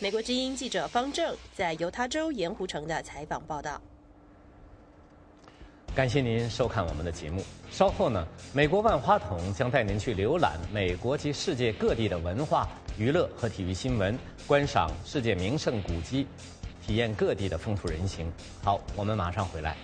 [0.03, 3.81] 美国之音记者方正在犹他州盐湖城的采访报道。
[5.95, 7.41] 感谢您收看我们的节目。
[7.71, 16.27] 稍后呢，美国万花筒将带您去浏览美国及世界各地的文化、娱乐和体育新闻，观赏世界名胜古迹，
[16.85, 18.29] 体验各地的风土人情。
[18.65, 19.77] 好，我们马上回来。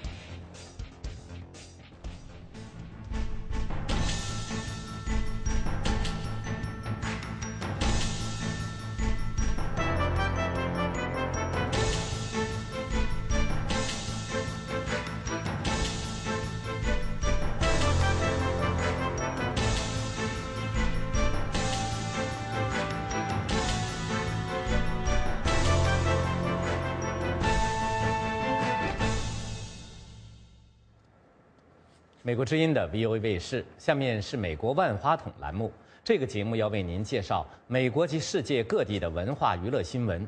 [32.38, 35.72] 国之音的 VOA 卫视，下面是美国万花筒栏目。
[36.04, 40.24] 这个节目要为您介绍美国及世界各地的文化娱乐新闻。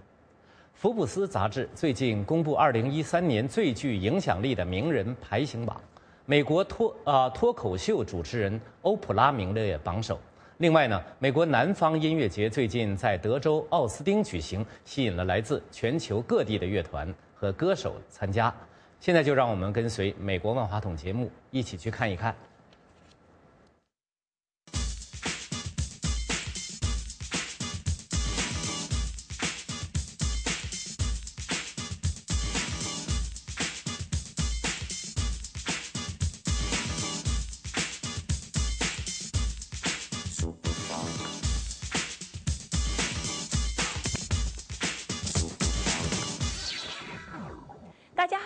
[0.75, 5.81] 福布斯杂志最近公布2013年最具影响力的名人排行榜，
[6.27, 10.19] 美国脱啊脱口秀主持人欧普拉名列榜首。
[10.59, 18.53] 另外呢，美国南方音乐节最近在德州奥斯汀举行，吸引了来自全球各地的乐团和歌手参加。
[19.01, 22.35] 现在就让我们跟随美国万花筒节目一起去看一看。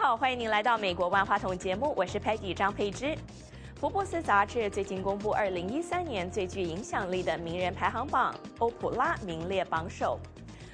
[0.05, 3.17] 好，欢迎您来到美国万花筒节目，我是 Peggy 张佩芝。
[3.77, 10.21] 福布斯杂志最近公布2013年最具影响力的名人排行榜，欧普拉名列榜首。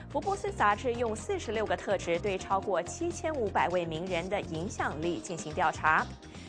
[0.09, 6.05] 福布斯杂志用46个特质对超过7500位名人的影响力进行调查。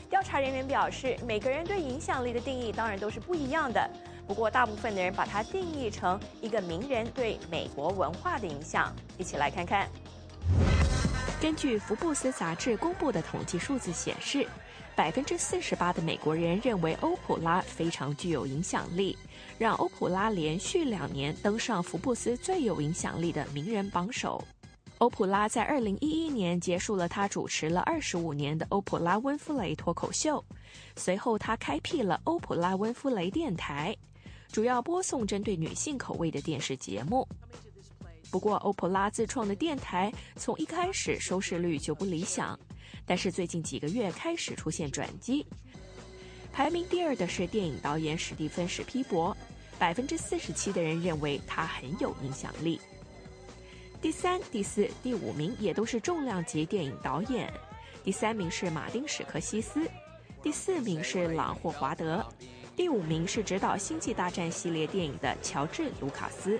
[0.09, 3.87] 调查人员表示，每个人对影响力的定义当然都是不一样的，
[4.25, 8.91] 不过大部分的人把它定义成一个名人对美国文化的影响。
[9.19, 9.87] 一起来看看。
[11.41, 14.47] 根据福布斯杂志公布的统计数字显示，
[14.95, 19.17] 百分之四十八的美国人认为欧普拉非常具有影响力，
[19.57, 24.39] 让欧普拉连续两年登上福布斯最有影响力的名人榜首。
[24.99, 30.45] 欧普拉在二零一一年结束了他主持了二十五年的欧普拉温弗雷脱口秀，
[30.95, 33.97] 随后他开辟了欧普拉温弗雷电台，
[34.51, 37.27] 主要播送针对女性口味的电视节目。
[38.31, 42.57] 不过，欧普拉自创的电台从一开始收视率就不理想，
[43.05, 45.45] 但是最近几个月开始出现转机。
[46.53, 49.35] 排名第二的是电影导演史蒂芬史皮博，
[49.77, 52.79] 百分之四十七的人认为他很有影响力。
[54.01, 57.51] 第三、第四、第五名也都是重量级电影导演，
[58.03, 59.87] 第三名是马丁史克西斯，
[60.41, 62.25] 第四名是朗霍华德，
[62.77, 66.57] 第五名是执导《星际大战》系列电影的乔治卢卡斯。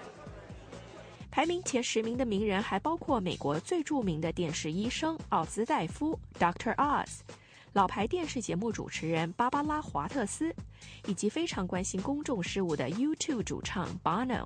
[1.31, 6.75] 排名前十名的名人还包括美国最著名的电视医生奥兹戴夫 （Dr.
[6.75, 7.19] Oz）、
[7.71, 10.53] 老牌电视节目主持人芭芭拉华特斯，
[11.07, 14.45] 以及非常关心公众事务的 YouTube 主唱 Bono。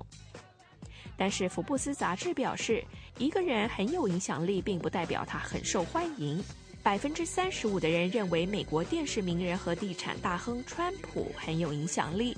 [1.16, 2.84] 但是，福布斯杂志表示，
[3.18, 6.40] 一个人很有影响力，并不代表他很受欢迎。
[6.84, 12.35] 百分之三十五的人认为美国电视名人和地产大亨川普很有影响力，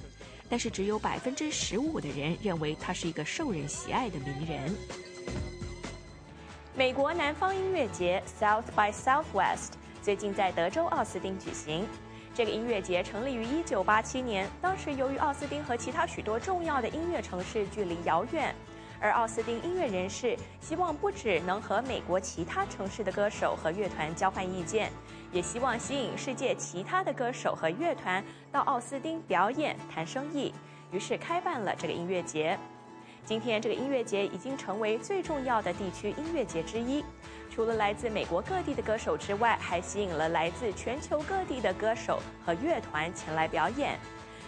[0.49, 4.75] 但是只有百分之十五的人认为他是一个受人喜爱的名人。
[6.75, 11.87] 美国南方音乐节 South by Southwest 最近在德州奥斯汀举行。
[12.35, 18.55] 这个音乐节成立于一九八七年，当时由于奥斯汀和其他许多重要的音乐城市距离遥远。
[19.01, 24.91] 而奥斯汀音乐人士希望不只能和美国其他城市的歌手和乐团交换意见，
[25.33, 30.53] 也希望吸引世界其他的歌手和乐团到奥斯汀表演、谈生意，
[30.91, 32.59] 于是开办了这个音乐节。
[33.25, 37.05] 今天，这个音乐节已经成为最重要的地区音乐节之一。
[37.51, 43.99] 除了来自美国各地的歌手之外，还吸引了来自全球各地的歌手和乐团前来表演。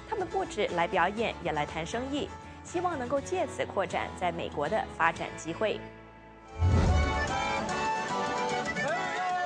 [0.09, 2.29] 他们不止来表演，也来谈生意。
[2.65, 5.81] 希望能够借此扩展在美国的发展机会。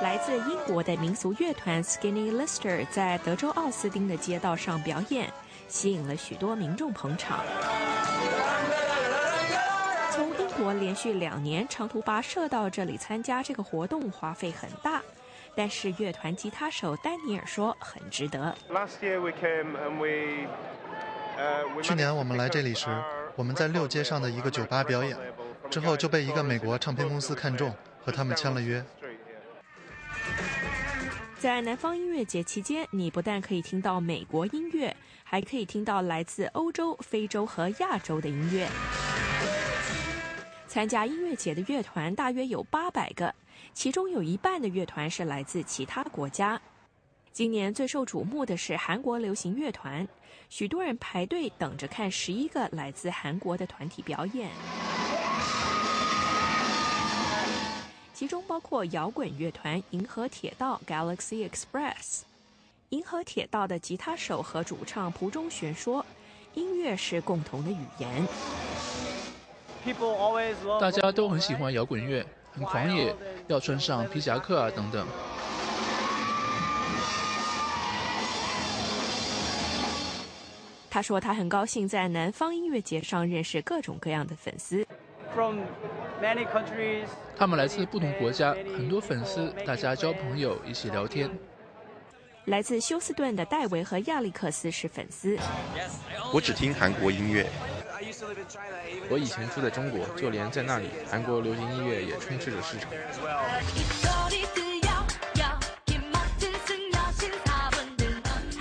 [0.01, 5.31] 来自英国的民俗乐团 Skinny Lister 在德州奥斯汀的街道上表演，
[5.67, 7.39] 吸引了许多民众捧场。
[10.11, 15.01] 从英国连续两年长途跋涉到这里参加这个活动，花费很大，
[15.55, 18.55] 但是乐团吉他手丹尼尔说很值得。
[21.81, 22.87] 去年我们来这里时，
[23.35, 25.17] 我们在六街上的一个酒吧表演，
[25.69, 28.83] 之后就被一个美国唱片公司看中，和他们签了约。
[31.37, 38.67] 在南方音乐节期间，你不但可以听到美国音乐，还可以听到来自欧洲、非洲和亚洲的音乐。
[40.67, 43.33] 参加音乐节的乐团大约有八百个，
[43.73, 46.59] 其中有一半的乐团是来自其他国家。
[47.35, 50.07] 今年最受瞩目的是韩国流行乐团，
[50.49, 54.49] 许多人排队等着看十一个来自韩国的团体表演，
[58.13, 62.21] 其中包括摇滚乐团银河铁道 （Galaxy Express）。
[62.91, 66.05] 银河铁道的吉他手和主唱蒲中玄说
[66.55, 68.25] ：“音乐是共同的语言。”
[70.79, 73.13] 大家都很喜欢摇滚乐，很狂野，
[73.47, 75.05] 要穿上皮夹克啊等等。
[80.95, 84.87] 他说：“他很高兴在南方音乐节上认识各种各样的粉丝。
[87.35, 91.29] 他们来自不同国家，很多粉丝，大家交朋友，一起聊天。
[92.45, 95.37] 来自休斯顿的戴维和亚历克斯是粉丝。
[96.31, 97.45] 我只听韩国音乐。
[99.09, 102.89] 我以前住在中国，就连在那里，韩国流行音乐也充斥着市场。”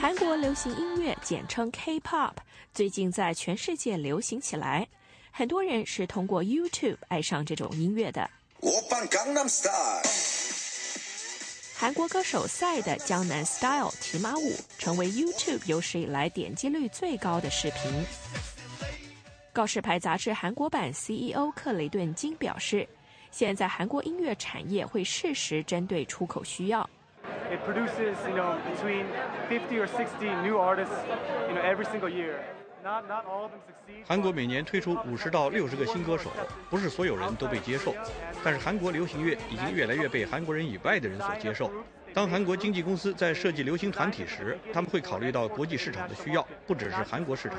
[0.05, 2.34] 韩国流行音乐简称 K-pop，
[2.74, 4.86] 最近在全世界流行起来。
[5.30, 8.28] 很多人是通过 YouTube 爱上这种音乐的。
[11.74, 17.90] 韩国歌手赛的《江南 Style》骑马舞成为 YouTube 有史以来点击率最高的视频。
[19.55, 22.86] 告示牌杂志韩国版 CEO 克雷顿金表示，
[23.30, 26.86] 现在韩国音乐产业会适时针对出口需要。
[27.51, 29.07] It produces, you know, between
[29.49, 30.95] 50 or 60 new artists,
[31.49, 32.37] you know, every single year.
[34.07, 36.31] 韩国每年推出五十到六十个新歌手，
[36.68, 37.95] 不是所有人都被接受，
[38.43, 41.70] 但是韩国流行乐已经越来越被韩国人以外的人所接受。
[42.12, 47.59] 当韩国经纪公司在设计流行团体时，他们会考虑到国际市场的需要，不只是韩国市场。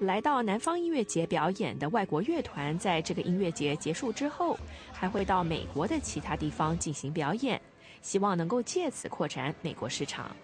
[0.00, 4.58] 来到南方音乐节表演的外国乐团，在这个音乐节结束之后，
[4.92, 7.58] 还会到美国的其他地方进行表演，
[8.02, 10.36] 希望能够借此扩展美国市场。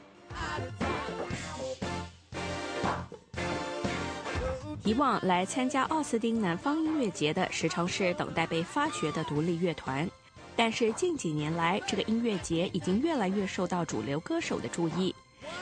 [4.85, 10.09] 以往来参加奥斯汀南方音乐节的，时常是等待被发掘的独立乐团。
[10.57, 15.15] 但是近几年来，这个音乐节已经越来越受到主流歌手的注意。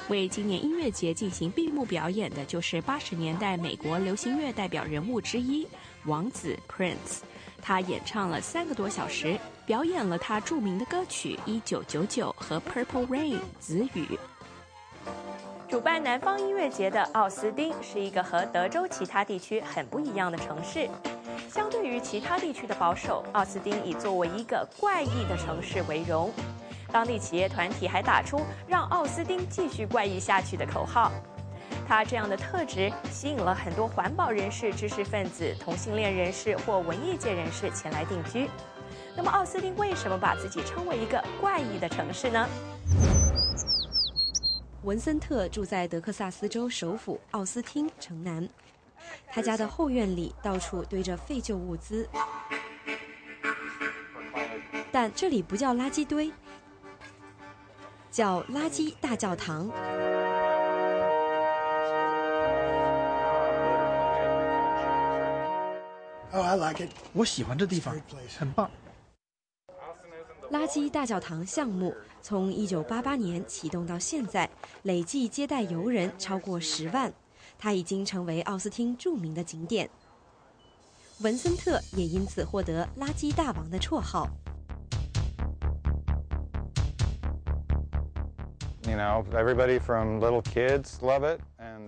[0.08, 5.66] 为今年音乐节进行闭幕表演的，就是八十年代美国流行乐代表人物之一
[6.04, 7.20] 王子 Prince。
[7.62, 14.18] 他演唱了三个多小时，表演了他著名的歌曲《一九九九》和《Purple Rain》紫雨。
[15.68, 20.88] 主办南方音乐节的奥斯汀是一个和德州其他地区很不一样的城市。
[21.48, 26.32] 相对于其他地区的保守，奥斯汀以作为一个怪异的城市为荣。
[26.90, 31.10] 当地企业团体还打出“让奥斯汀继续怪异下去”的口号。
[31.86, 38.48] 他这样的特质吸引了很多环保人士、知识分子、同性恋人士或文艺界人士前来定居。
[39.16, 42.48] 那么，奥斯汀为什么把自己称为一个怪异的城市呢？
[44.82, 48.48] 文森特住在德克萨斯州首府奥斯汀城南，
[49.26, 52.08] 他家的后院里到处堆着废旧物资，
[54.90, 56.32] 但这里不叫垃圾堆，
[58.10, 59.70] 叫垃圾大教堂。
[66.32, 66.90] Oh, I like it.
[67.12, 68.00] 我喜欢这地方，
[68.38, 68.70] 很棒。
[70.50, 74.50] 垃圾大教堂项目从1988年启动到现在，
[74.82, 77.12] 累计接待游人超过十万，
[77.58, 79.88] 它已经成为奥斯汀著名的景点。
[81.20, 84.28] 文森特也因此获得“垃圾大王”的绰号。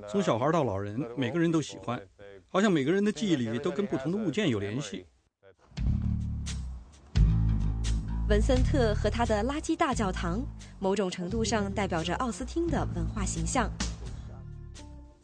[0.09, 2.01] 从小孩到老人，每个人都喜欢，
[2.49, 5.07] 好像每个人的记忆里都跟不同的物件有联系。
[8.29, 10.43] 文森特和他的垃圾大教堂，
[10.79, 13.71] 某种程度上代表着奥斯汀的文化形象。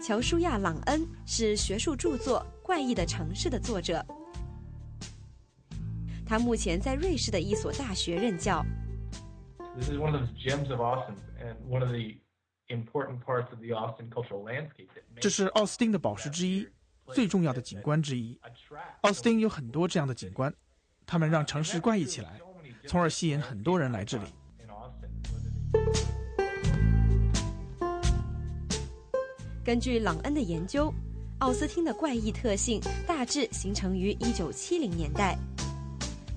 [0.01, 4.05] 乔舒亚·朗恩是学术著作《怪异的城市》的作者，
[6.25, 8.65] 他目前在瑞士的一所大学任教。
[9.79, 12.17] This is one of those gems of Austin and one of the
[12.69, 14.89] important parts of the Austin cultural landscape.
[15.21, 16.69] 这是奥斯汀的宝石之一，
[17.15, 18.41] 最重要的景观之一。
[19.03, 20.53] 奥斯汀有很多这样的景观，
[21.07, 22.41] 它们让城市怪异起来。
[22.89, 24.25] 从而吸引很多人来这里。
[29.63, 30.93] 根据朗恩的研究，
[31.39, 35.39] 奥斯汀的怪异特性大致形成于1970年代。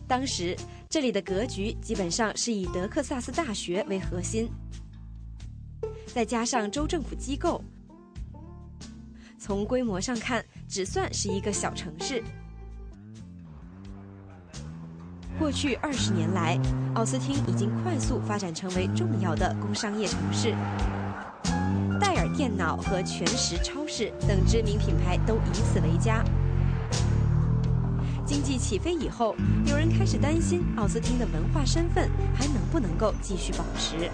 [0.08, 0.56] 当时
[0.92, 4.52] 这里的格局基本上是以德克萨斯大学为核心，
[6.08, 7.64] 再加上州政府机构，
[9.40, 12.22] 从规模上看，只算是一个小城市。
[15.40, 16.60] 过去二十年来，
[16.96, 20.54] 奥斯汀已经快速发展成为重要的工商业城市。
[22.02, 26.22] 戴尔电脑和全食超市等知名品牌都以此为家。
[28.32, 34.10] 经济起飞以后，有人开始担心奥斯汀的文化身份还能不能够继续保持。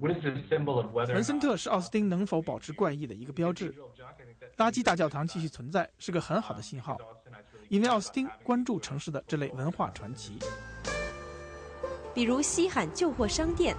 [0.00, 3.72] 文森特是奥斯汀能否保持怪异的一个标志。
[4.56, 6.98] 垃圾大教堂继续存在是个很好的信号。
[7.68, 10.36] 因为奥斯汀关注城市的这类文化传奇，
[12.12, 13.76] 比如西罕旧货商店，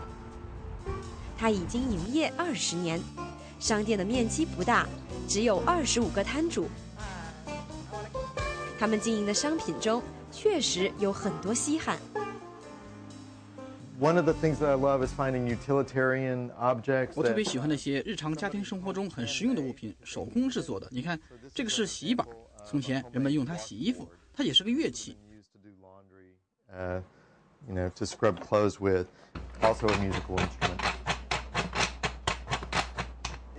[1.37, 2.97] 它已经营业二十年，
[3.59, 4.87] 商店的面积不大，
[5.27, 6.69] 只有二十五个摊主。
[8.81, 10.01] 他们经营的商品中
[10.31, 11.99] 确实有很多稀罕。
[13.99, 17.11] One of the things that I love is finding utilitarian objects.
[17.13, 20.87] 我特别喜欢那些日常家庭生活中很实用的物品，手工制作的。
[20.89, 21.19] 你看，
[21.53, 22.27] 这个是洗衣板。
[22.65, 25.15] 从前人们用它洗衣服，它也是个乐器。
[26.73, 27.03] Uh,
[27.67, 29.05] you know, to scrub clothes with,
[29.61, 30.81] also a musical instrument.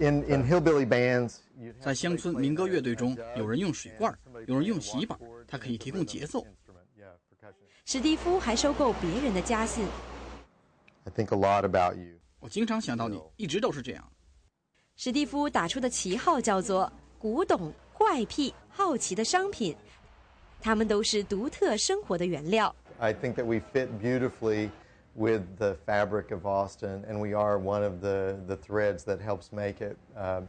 [0.01, 1.43] In in hillbilly bands,
[1.81, 6.47] 在乡村民歌乐队中，有人用水罐，有人用洗衣板，它可以提供节奏。
[7.85, 9.85] 史蒂夫还收购别人的家信。
[11.05, 12.19] I think a lot about you.
[12.39, 14.13] 我经常想到你，一直都是这样。
[14.97, 16.91] 史蒂夫打出的旗号叫做。
[17.19, 19.77] 古董、怪癖、好奇的商品，
[20.61, 22.75] 它们都是独特生活的原料。
[22.99, 24.71] I think that we fit beautifully
[25.15, 29.53] with the fabric of Austin, and we are one of the the threads that helps
[29.53, 30.43] make it uh.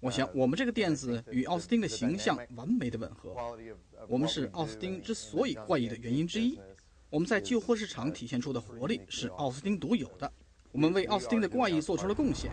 [0.00, 3.34] 我想，我们这个店子与奥斯汀的形象完美的吻合。
[4.06, 6.60] 我们是奥斯汀之所以怪异的原因之一。
[7.08, 10.30] 我们在旧货市场体现出的活力是奥斯汀独有的。
[10.70, 12.52] 我们为奥斯汀的怪异做出了贡献。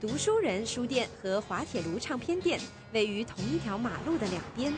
[0.00, 2.60] 读书人书店和滑铁卢唱片店
[2.92, 4.72] 位于同一条马路的两边，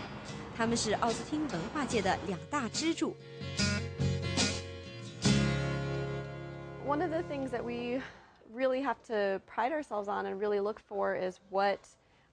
[0.54, 3.16] 他们是奥斯汀文化界的两大支柱。
[6.86, 8.02] One of the things that we
[8.52, 11.78] really have to pride ourselves on and really look for is what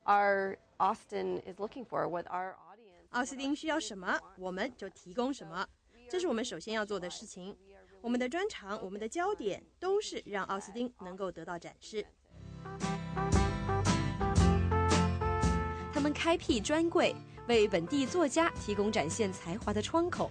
[0.06, 3.08] our Austin is looking for, what our audience.
[3.12, 5.66] 奥斯汀需要什么，我们就提供什么，
[6.10, 7.56] 这是我们首先要做的事情。
[8.02, 12.06] 我们的专长，我们的焦点，都是让奥斯汀能够得到展示。
[15.92, 17.16] 他们开辟专柜，
[17.48, 20.30] 为本地作家提供展现才华的窗口。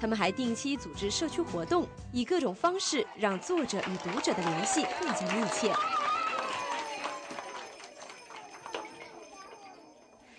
[0.00, 5.72] 他们还定期组织社区活动，以各种方式让作者与读者的联系更加密切。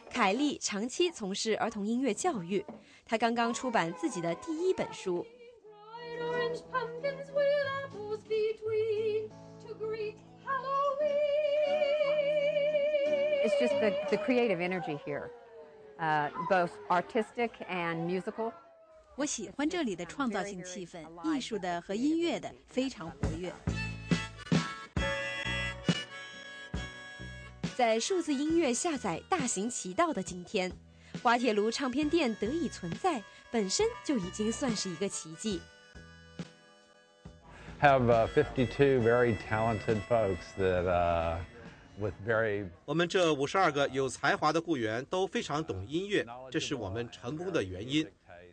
[0.09, 2.65] 凯莉长期从事儿童音乐教育，
[3.05, 5.25] 她刚刚出版自己的第一本书。
[13.41, 15.31] It's just the the creative energy here,
[15.97, 18.51] uh, both artistic and musical.
[19.19, 23.53] 我喜欢这里的创造性气氛，艺术的和音乐的非常活跃。
[27.75, 30.71] 在数字音乐下载大行其道的今天，
[31.21, 35.59] 滑铁卢唱片店得以存在，本身就已经算是一个奇迹。
[37.81, 41.39] Have fifty-two very talented folks that
[41.99, 42.69] with very.
[42.85, 48.09] 我们这五十二个有才华的雇员都非常懂音乐，这是我们成功的原因。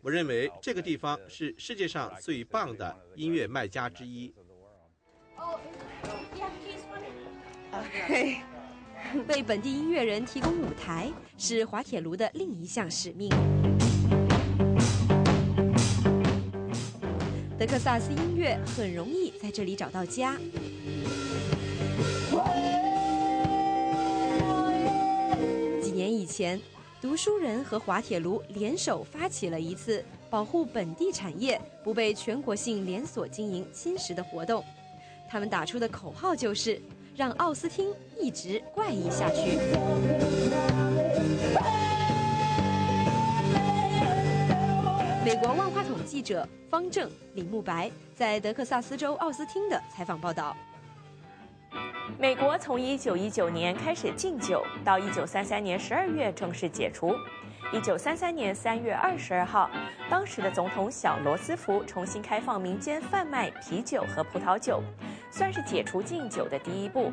[0.07, 4.33] 我认为这个地方是世界上最棒的音乐卖家之一。
[9.27, 13.29] 为本地音乐人提供舞台是滑铁卢的另一项使命。
[17.59, 20.37] 德克萨斯音乐很容易在这里找到家。
[25.81, 26.76] 几年以前。
[26.99, 34.63] 读书人和滑铁卢联手发起了一次保护本地产业不被全国性连锁经营侵蚀的活动，
[35.29, 36.81] 他们打出的口号就是
[37.15, 39.59] “让奥斯汀一直怪异下去”。
[45.23, 50.57] 美国万花筒记者方正、李慕白在德克萨斯州奥斯汀的采访报道。
[52.17, 57.13] 美国从1919年开始禁酒，到1933年12月正式解除。
[57.73, 59.69] 1933年3月22号，
[60.09, 64.81] 当时的总统小罗斯福重新开放民间贩卖啤酒和葡萄酒，
[65.29, 67.11] 算是解除禁酒的第一步。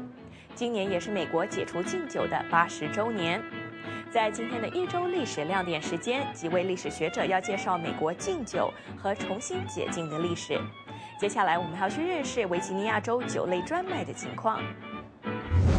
[0.54, 3.42] 今年也是美国解除禁酒的80周年。
[4.12, 10.56] 在今天的一周历史亮点时间，几位历史学者要介绍美国禁酒和重新解禁的历史。
[11.20, 14.60] 接下来，我们还要去认识维吉尼亚州酒类专卖的情况。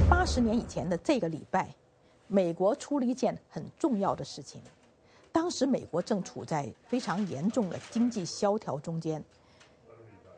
[0.10, 1.68] 八十年以前的这个礼拜，
[2.28, 4.62] 美国出了一件很重要的事情。
[5.32, 9.22] 当时美国正处在非常严重的经济萧条中间。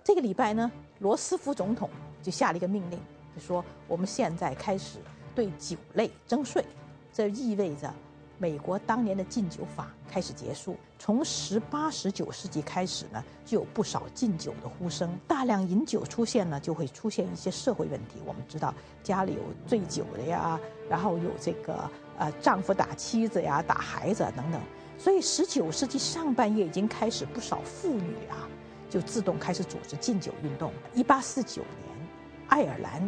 [0.04, 1.90] 这个礼拜呢，罗斯福总统
[2.24, 3.00] 就下了一个命令，
[3.40, 4.98] 说我们现在开始
[5.36, 6.66] 对酒类征税，
[7.14, 7.94] 这意味着。
[8.40, 15.18] 美国当年的禁酒法开始结束，从十八、十九世纪开始呢，就有不少禁酒的呼声。
[15.28, 18.22] 大量饮酒出现呢，就会出现一些社会问题。
[18.26, 24.62] 我们知道家里有醉酒的呀，然后有这个呃丈夫打妻子呀、打孩子等等。
[24.98, 28.48] 所以十九世纪上半叶已经开始不少妇女啊，
[28.90, 30.72] 就自动开始组织禁酒运动。
[30.94, 32.08] 一八四九年，
[32.48, 33.08] 爱尔兰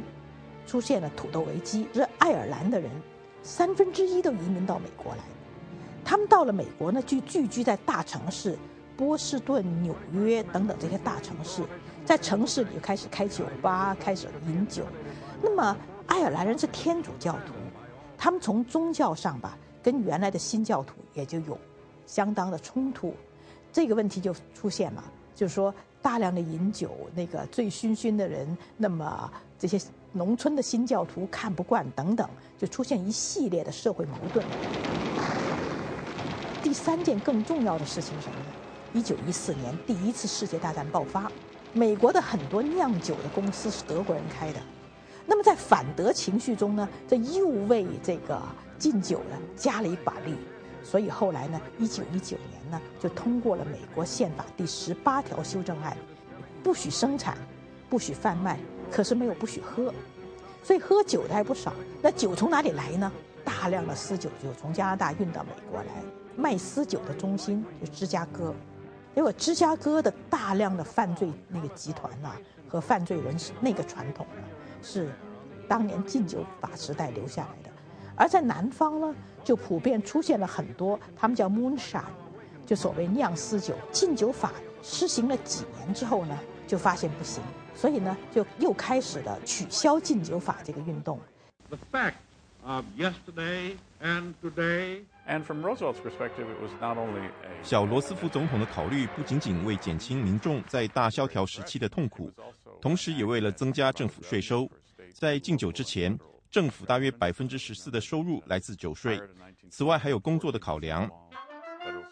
[0.68, 2.92] 出现了土豆危机，这爱尔兰的人。
[3.42, 5.24] 三分之一都移民到美国来，
[6.10, 8.58] 他们到了美国呢，就聚居在大城市，
[8.98, 11.62] 波士顿、纽约等等这些大城市，
[12.04, 14.84] 在城市里就开始开酒吧，开始饮酒。
[15.40, 17.54] 那么爱尔兰人是天主教徒，
[18.18, 21.56] 他们从宗教上吧，跟原来的新教徒也就有
[22.08, 23.14] 相当的冲突，
[23.72, 25.04] 这个问题就出现了，
[25.36, 29.80] 就是说大量的饮酒，那个醉醺醺的人，那么这些。
[30.12, 34.44] 农村的新教徒看不惯，等等，就出现一系列的社会矛盾。
[36.70, 38.46] 第三件更重要的事情是什么呢？
[38.94, 41.28] 一九一四年，第一次世界大战爆发，
[41.74, 44.60] 美国的很多酿酒的公司是德国人开的，
[45.26, 48.40] 那么在反德情绪中呢，这又为这个
[48.78, 50.36] 禁酒呢加了一把力。
[50.84, 55.98] 所以后来呢，一九一九年呢，就通过了美国宪法第十八条修正案，
[56.62, 57.36] 不许生产，
[57.90, 58.60] 不许贩卖，
[58.92, 59.92] 可是没有不许喝。
[60.64, 61.74] 所以喝酒的还不少。
[62.00, 63.12] 那酒从哪里来呢？
[63.44, 65.88] 大量的私酒就从加拿大运到美国来，
[66.40, 68.56] 卖私酒的中心就芝加哥。
[69.14, 72.32] 结果芝加哥的大量的犯罪那个集团呐
[72.70, 74.44] 和犯罪人士那个传统呢，
[74.82, 75.12] 是
[75.68, 77.70] 当年禁酒法时代留下来的。
[78.16, 79.14] 而在南方呢，
[79.44, 82.04] 就普遍出现了很多，他们叫 moonshine，
[82.66, 83.74] 就所谓酿私酒。
[83.92, 87.44] 禁酒法施行了几年之后呢，就发现不行，
[87.76, 91.20] 所以呢，就又开始了取消禁酒法这个运动。
[91.70, 92.14] The fact
[92.66, 102.30] of yesterday and today, and from Roosevelt's perspective, it was not only a 小罗斯福总统的考虑不仅仅为减轻民众在大萧条时期的痛苦，
[102.82, 104.70] 同时也为了增加政府税收。
[105.14, 106.18] 在禁酒之前。
[106.52, 109.22] 政府大约百分之十四的收入来自酒税，
[109.70, 111.08] 此外还有工作的考量。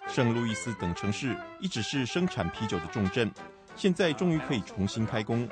[0.07, 3.32] 圣路易斯等城市一直是生产啤酒的重镇，
[3.76, 5.49] 现在终于可以重新开工。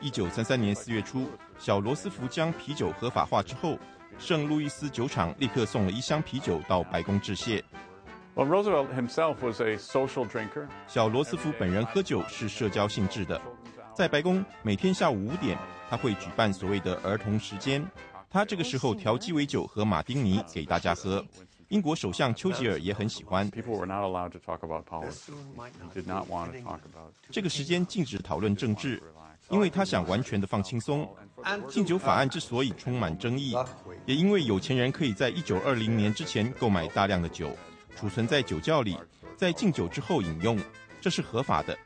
[0.00, 3.76] 一九三三年四月初，小罗斯福将啤酒合法化之后，
[4.18, 7.64] 圣路易斯酒厂立刻送了一箱啤酒到白宫致谢。
[8.34, 10.68] Well, Roosevelt himself was a social drinker.
[10.86, 13.40] 小罗斯福本人喝酒是社交性质的，
[13.94, 15.58] 在白宫每天下午五点，
[15.88, 17.84] 他会举办所谓的儿童时间。
[18.30, 21.24] 他这个时候调鸡尾酒和马丁尼给大家喝。
[21.68, 23.48] 英国首相丘吉尔也很喜欢。
[27.30, 29.02] 这个时间禁止讨论政治，
[29.50, 31.08] 因为他想完全的放轻松。
[31.68, 33.54] 禁酒法案之所以充满争议，
[34.06, 37.56] 也因为有钱人可以在一九二零年之前购买大量的酒，
[37.96, 38.96] 储存在酒窖里，
[39.36, 40.58] 在禁酒之后饮用，
[41.00, 41.76] 这是合法的。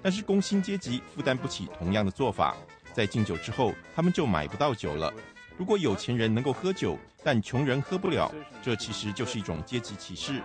[0.00, 2.56] 但是工薪阶级负担不起同样的做法，
[2.92, 5.12] 在禁酒之后，他们就买不到酒了。
[5.56, 8.32] 如果有钱人能够喝酒，但穷人喝不了，
[8.62, 10.40] 这其实就是一种阶级歧视。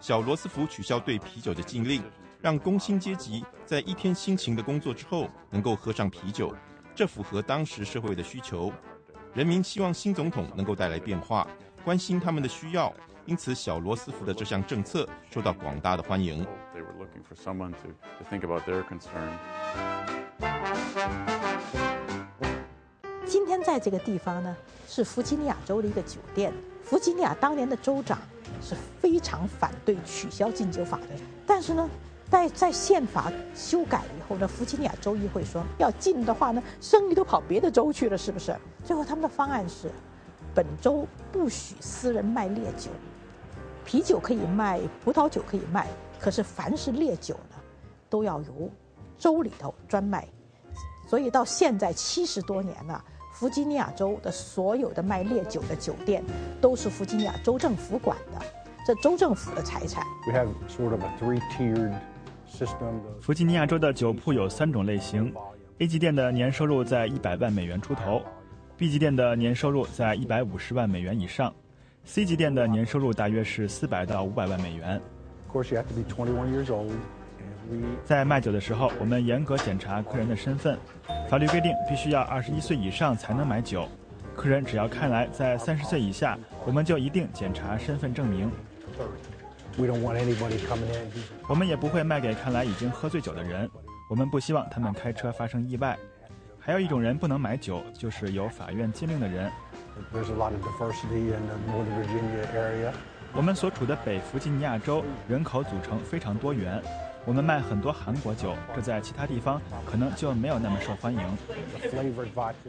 [0.00, 2.02] 小罗斯福取消对啤酒的禁令，
[2.44, 6.54] 让工薪阶级在一天辛勤的工作之后能够喝上啤酒，
[6.94, 8.70] 这符合当时社会的需求。
[9.32, 11.48] 人民希望新总统能够带来变化，
[11.82, 12.92] 关心他们的需要，
[13.24, 16.46] 因此小罗斯福的这项政策受到广大的欢迎。
[23.24, 24.54] 今天在这个地方呢，
[24.86, 26.52] 是弗吉尼亚州的一个酒店。
[26.82, 28.18] 弗吉尼亚当年的州长
[28.60, 31.08] 是非常反对取消禁酒法的，
[31.46, 31.88] 但是呢，
[32.30, 38.56] 在在宪法修改以后呢，弗吉尼亚州议会说要禁的话呢，生意都跑别的州去了，是不是？
[38.84, 39.90] 最后他们的方案是，
[40.54, 42.90] 本州不许私人卖烈酒，
[43.84, 45.86] 啤酒可以卖，葡萄酒可以卖，
[46.18, 47.56] 可是凡是烈酒呢，
[48.10, 48.70] 都要由
[49.16, 50.26] 州里头专卖。
[51.06, 53.04] 所以到现在七十多年了。
[53.36, 56.22] 弗吉尼亚州的所有的卖烈酒的酒店
[56.60, 58.40] 都是弗吉尼亚州政府管的，
[58.86, 60.04] 这州政府的财产。
[63.20, 65.32] 弗吉尼亚州的酒铺有三种类型
[65.78, 68.22] ：A 级店的年收入在一百万美元出头
[68.78, 71.52] ；B 级店的年收入在一百五十万美元以上
[72.06, 75.00] ；C 级店的年收入大约是四百到五百万美元。
[78.04, 80.78] 在卖酒的时候，我们严格检查客人的身份。
[81.28, 83.88] 法律规定，必须要二十一岁以上才能买酒。
[84.36, 88.50] 客人只要看来在三十岁以下，我们就一定检查身份证明。
[91.48, 93.68] 我们也不会卖给看来已经喝醉酒的人。
[94.08, 95.98] 我们不希望他们开车发生意外。
[96.58, 99.50] 还有一种人不能买酒，就是有法院禁令的人。
[103.34, 106.82] 我们所处的北弗吉尼亚州人口组成非常多元。
[107.26, 109.60] 我们卖很多韩国酒，这在其他地方
[109.90, 111.20] 可能就没有那么受欢迎。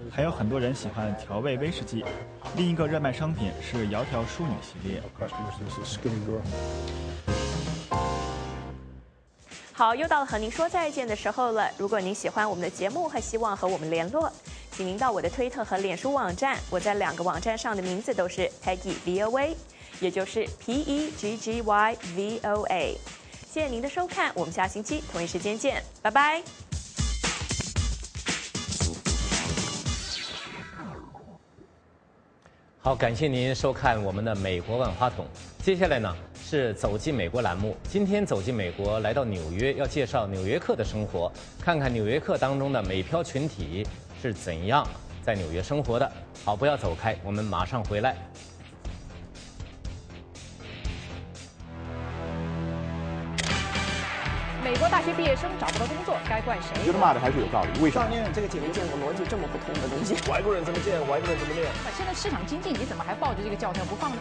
[0.09, 2.05] 还有很多人喜欢调味威士忌。
[2.55, 5.01] 另一个热卖商品是窈窕淑女系列。
[9.73, 11.69] 好，又到了和您说再见的时候了。
[11.77, 14.31] 如果您喜欢我们的节目和希望和我们联络，
[14.71, 16.57] 请您到我的推特和脸书网站。
[16.69, 19.53] 我在两个网站上的名字都是 Peggy VOA，
[19.99, 22.97] 也就是 P E G G Y V O A。
[23.55, 26.43] 谢谢您的收看，我们下星期同一时间见，拜拜。
[32.81, 35.25] 好，感谢您收看我们的美国万花筒。
[35.63, 41.31] 接下来呢是走进美国栏目，今天走进美国，来到纽约，要介绍纽约客的生活，
[41.61, 43.87] 看看纽约客当中的美漂群体
[44.21, 44.85] 是怎样
[45.23, 46.11] 在纽约生活的。
[46.43, 48.17] 好，不要走开，我们马上回来。
[54.66, 56.74] 美国大学毕业生找不到工作，该怪谁？
[56.80, 57.70] 我觉得骂的还是有道理。
[57.80, 58.09] 为什么？
[58.34, 60.18] 这个简直见过逻辑这么不通的东西。
[60.28, 61.70] 外国人怎么见，外国人怎么念。
[61.95, 64.18] 现在市场经济，你怎么还抱着这个教条不放呢？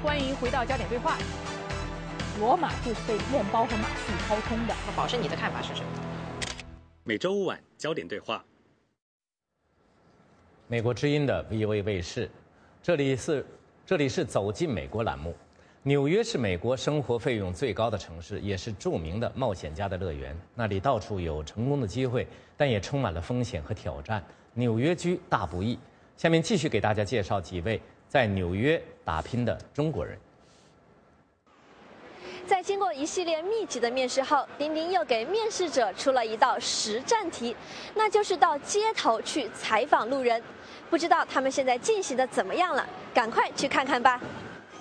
[0.00, 1.18] 欢迎回到焦点对话。
[2.38, 4.74] 罗马就是被面包和马戏掏空的。
[4.86, 5.88] 那宝师，你的看法是什么？
[7.02, 8.44] 每周五晚焦点对话。
[10.68, 12.30] 美国之音的 VOA 卫视，
[12.80, 13.44] 这里是
[13.84, 15.34] 这里是走进美国栏目。
[15.82, 20.38] 纽约是美国生活费用最高的城市，也是著名的冒险家的乐园。
[20.54, 24.22] 那里到处有成功的机会，但也充满了风险和挑战。
[24.52, 25.78] 纽约居大不易。
[26.18, 30.18] 下面继续给大家介绍几位在纽约打拼的中国人。
[32.46, 37.56] 在经过一系列密集的面试后，丁丁又给面试者出了一道实战题，
[37.94, 40.42] 那就是到街头去采访路人。
[40.90, 42.86] 不知道他们现在进行的怎么样了？
[43.14, 44.20] 赶快去看看吧。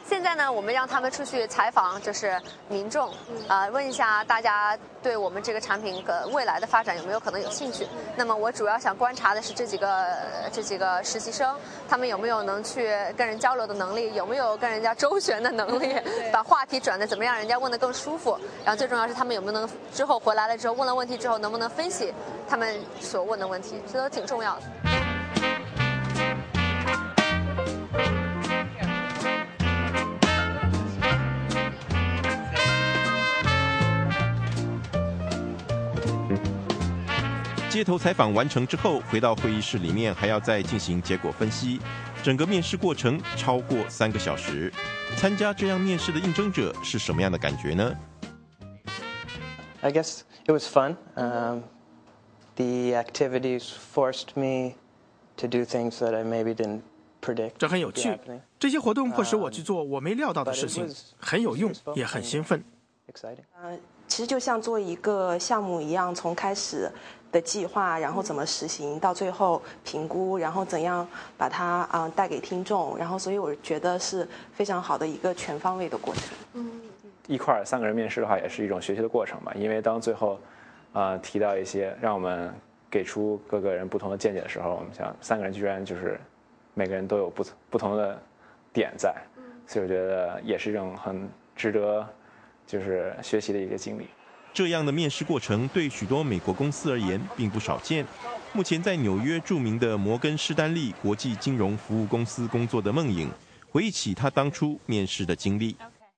[0.10, 2.36] 现在呢，我们让他们出去采访，就是
[2.68, 3.14] 民众，
[3.47, 7.88] 啊，问一下大家对我们这个产品的未来的发展有没有可能有兴趣。
[8.16, 10.18] 那么我主要想观察的是这几个
[10.51, 11.55] 这几个实习生，
[11.88, 15.95] 他们有没有能去跟人交流的能力，有没有跟人家周旋的能力，
[16.34, 18.36] 把话题转的怎么样，人家问的更舒服。
[18.66, 22.12] 然后最重要是他们有没有能之后回来了之后问了问题之后能不能分析
[22.49, 24.89] 他们所问的问题，这都挺重要的。
[37.80, 41.80] 街头采访完成之后，回到会议室里面，还要再进行结果分析。
[42.22, 44.70] 整个面试过程超过三个小时。
[45.16, 47.96] 参加这样面试的应征者是什么样的感觉呢
[49.80, 50.98] ？I guess it was fun.
[51.16, 51.62] Um,
[52.58, 54.74] the activities forced me
[55.38, 56.82] to do things that I maybe didn't
[57.22, 57.52] predict.
[57.60, 58.20] 这很有趣。
[58.60, 62.62] 这些活动迫使我去做我没料到的事情，很有用，也很兴奋。
[63.10, 63.80] Exciting.
[64.10, 66.92] 其实就像做一个项目一样，从开始
[67.32, 71.08] 的计划，然后怎么实行，到最后评估，然后怎样
[71.38, 76.24] 把它啊带给听众，然后所以我觉得是非常好的一个全方位的过程。
[76.54, 76.82] 嗯，
[77.28, 79.54] 一块儿三个人面试的话，也是一种学习的过程嘛。
[79.56, 80.40] 因为当最后，
[80.94, 82.54] 啊提到一些让我们
[82.90, 86.20] 给出各个人不同的见解的时候，我们想三个人居然就是
[86.74, 88.20] 每个人都有不不同的
[88.74, 89.14] 点在，
[89.68, 92.08] 所以我觉得也是一种很值得。
[92.70, 94.08] 就是学习的一个经历。
[94.60, 98.05] 这样的面试过程对许多美国公司而言并不少见。
[98.51, 103.32] 目前在纽约著名的摩根士丹利国际金融服务公司工作的孟颖，
[103.72, 105.78] 回忆起他当初面试的经历。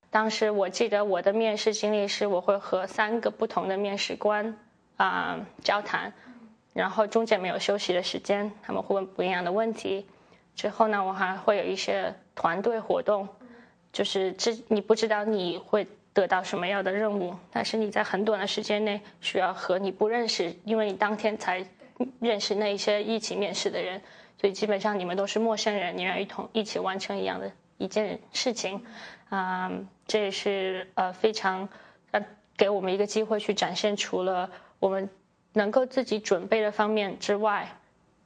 [0.10, 4.58] 当时我记得我的面试经历是，我会和三个不同的面试官
[4.98, 6.12] 啊交谈，
[6.74, 10.08] 然后中间没有休息的时间，他们会问不一样的问题。
[10.56, 13.28] 之后呢，我还会有一些团队活动，
[13.94, 15.86] 就是这你不知道你会。
[16.14, 17.36] 得到什么样的任务？
[17.52, 21.66] 但是你在很短的时间内需要和你不认识，因为你当天才
[22.20, 24.02] 认识那一些一起面试的人，
[24.40, 28.84] 所以基本上你们都是陌生人，你要一同一起完成一样的一件事情，
[29.30, 29.72] 啊，
[30.08, 31.70] 这也是呃非常
[32.12, 32.24] 呃
[32.58, 34.50] 给我们一个机会去展现，除了
[34.80, 35.10] 我们
[35.54, 37.68] 能够自己准备的方面之外，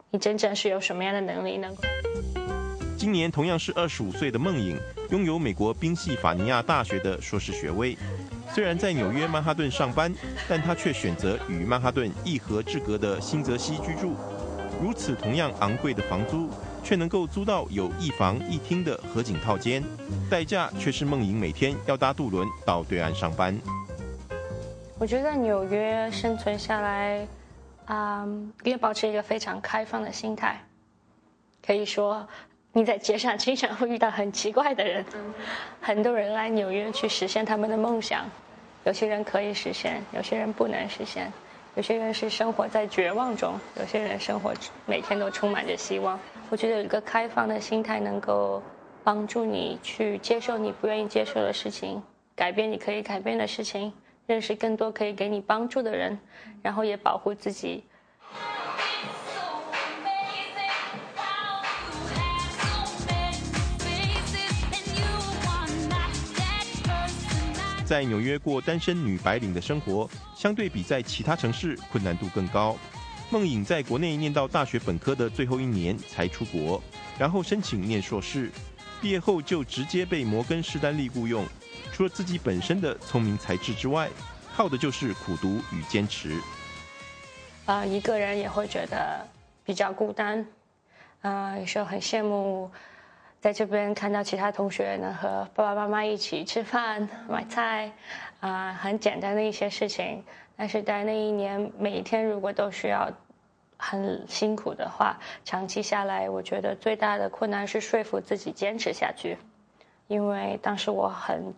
[0.10, 1.82] 你真正是有什么样的能力能够。
[3.06, 4.80] 今年同样是二十五岁的孟颖，
[5.12, 7.95] 拥有美国宾夕法尼亚大学的硕士学位。
[8.51, 10.12] 虽然在纽约曼哈顿上班，
[10.49, 14.16] 但他却选择与曼哈顿一河之隔的新泽西居住。
[14.82, 16.49] 如此同样昂贵的房租，
[16.84, 19.84] 却能够租到有一房一厅的河景套间，
[20.28, 23.56] 代价却是孟颖每天要搭渡轮到对岸上班。
[24.97, 27.28] 我觉得纽约生存下来，
[27.86, 28.26] 啊，
[28.64, 30.60] 因为保持一个非常开放的心态，
[31.64, 32.28] 可以说。
[32.78, 35.05] 你在街上经常会遇到很奇怪的人，
[35.80, 38.30] 很多人来纽约去实现他们的梦想，
[38.84, 41.32] 有些人可以实现，有些人不能实现，
[41.76, 44.53] 有些人是生活在绝望中，有些人生活
[44.86, 46.19] 每天都充满着希望。
[46.49, 48.61] 我觉得有一个开放的心态能够
[49.05, 52.03] 帮助你去接受你不愿意接受的事情，
[52.36, 53.93] 改变你可以改变的事情，
[54.28, 56.19] 认识更多可以给你帮助的人，
[56.61, 57.86] 然后也保护自己。
[67.86, 72.76] 在纽约过单身女白领的生活，相对比在其他城市困难度更高。
[73.30, 76.82] 孟颖在国内念到大学本科的最后一年才出国，
[77.20, 78.50] 然后申请念硕士，
[79.00, 81.46] 毕业后就直接被摩根士丹利雇佣。
[81.94, 84.10] 除了自己本身的聪明才智之外，
[84.56, 86.40] 靠的就是苦读与坚持。
[87.66, 89.24] 啊，一个人也会觉得
[89.64, 90.44] 比较孤单，
[91.22, 92.72] 啊，有时候很羡慕。
[93.46, 97.91] 在这边看到其他同学能和爸爸妈妈一起吃饭、 买菜，
[98.39, 100.24] 啊，很简单的一些事情。
[100.58, 103.08] 但是在那一年，每一天如果都需要
[103.78, 109.38] 很辛苦的话，长期下来，我觉得最大的困难是说服自己坚持下去。
[110.08, 111.54] 因为当时我很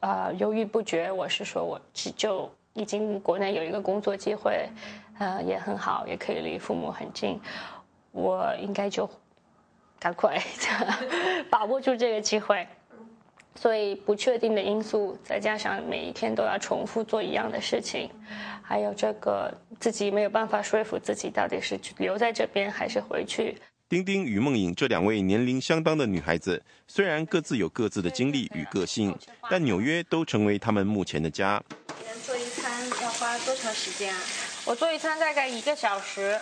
[0.00, 4.68] 啊犹豫不决，我是说我就已经国内有一个工作机会，
[5.18, 7.40] 呃也很好，也可以离父母很近，
[8.12, 9.08] 我应该就。
[10.00, 10.42] 赶快
[11.50, 12.66] 把握住这个机会，
[13.54, 18.10] 所以不确定的因素，再加上每一天都要重复做一样的事情，
[18.62, 23.56] 还有这个自己没有办法说服自己到底是留在这边还是回去。
[23.90, 29.14] 丁丁与梦颖这两位年龄相当的女孩子，虽然各自有各自的经历与个性，
[29.50, 31.62] 但纽约都成为他们目前的家。
[32.22, 34.20] 做一餐要花多长时间啊？
[34.64, 36.38] 我做一餐大概一个小时。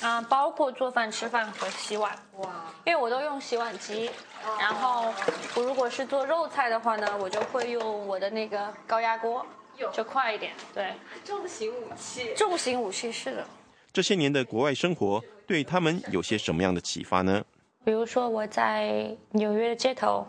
[0.00, 2.16] 啊，包括做饭、吃饭和洗碗。
[2.38, 2.50] 哇！
[2.84, 4.10] 因为我都用洗碗机，
[4.58, 5.12] 然后
[5.56, 9.44] 我如果是做肉菜的话呢，我就会用我的那个高压锅，
[9.92, 10.52] 就快一点。
[10.72, 10.94] 对，
[11.24, 12.32] 重型武器。
[12.36, 13.44] 重型武器是的。
[13.92, 17.44] 这些年的国外生活对他们有些什么样的启发呢？
[17.84, 20.24] 比如说我在纽约的街头，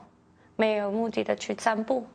[0.55, 2.07] 没有目的的去散步，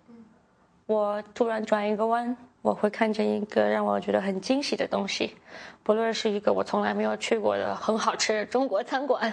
[0.87, 2.37] 我突然转一个弯。
[2.65, 5.37] 我会看见一个让我觉得很惊喜的东西，
[5.83, 9.31] 不论是一个我从来没有去过的很好吃的中国餐馆，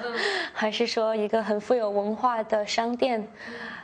[0.52, 3.26] 还是说一个很富有文化的商店，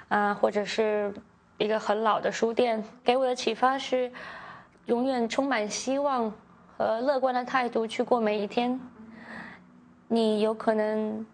[0.10, 1.14] 啊，或者是
[1.58, 4.12] 一个很老的书店，给我的启发是，
[4.88, 6.30] 永远充满希望
[6.78, 8.78] 和乐观的态度去过每一天。
[10.10, 11.26] 你有可能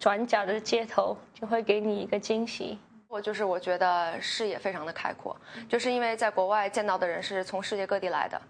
[0.00, 2.80] 转角的街头就会给你一个惊喜。
[3.10, 5.36] 我就是我觉得视野非常的开阔，
[5.68, 8.40] 就是因为在国外见到的人是从世界各地来的，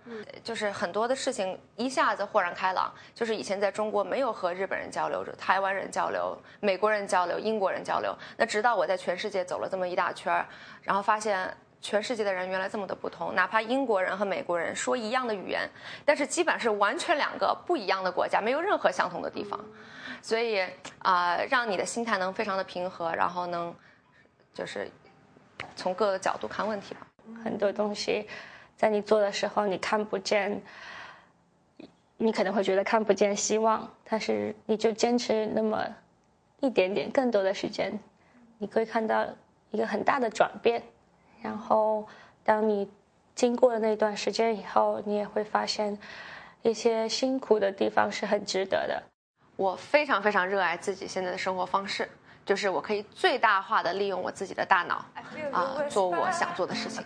[0.44, 2.92] 就是很多的事情一下子豁然开朗。
[3.14, 10.46] 就是以前在中国没有和日本人交流、台湾人交流、美国人交流、英国人交流，那直到我在全世界走了这么一大圈儿，
[10.82, 11.50] 然后发现
[11.80, 13.34] 全世界的人原来这么的不同。
[13.34, 15.66] 哪怕英国人和美国人说一样的语言，
[16.04, 19.58] 但是基本是完全两个不一样的国家，没有任何相同的地方。
[20.20, 20.62] 所以
[20.98, 23.74] 啊，让你的心态能非常的平和，然后能。
[24.60, 24.86] 就是
[25.74, 27.06] 从各个角度看问题吧。
[27.42, 28.28] 很多东西
[28.76, 30.60] 在你做的时候，你看不见，
[32.18, 35.82] 你可能会觉得看不见希望，但是你就坚持那么
[36.60, 37.98] 一点点，更多的时间，
[38.58, 39.26] 你可以看到
[39.70, 40.82] 一个很大的转变。
[41.40, 42.06] 然后，
[42.44, 42.86] 当你
[43.34, 45.98] 经过了那段时间以后，你也会发现
[46.60, 49.02] 一些辛苦的地方是很值得的。
[49.56, 52.06] 我非常非常热爱自己现在的生活方式。
[52.50, 55.04] 就是我可以最大化的利用我自己的大脑，
[55.52, 57.00] 啊，做我想做的事情。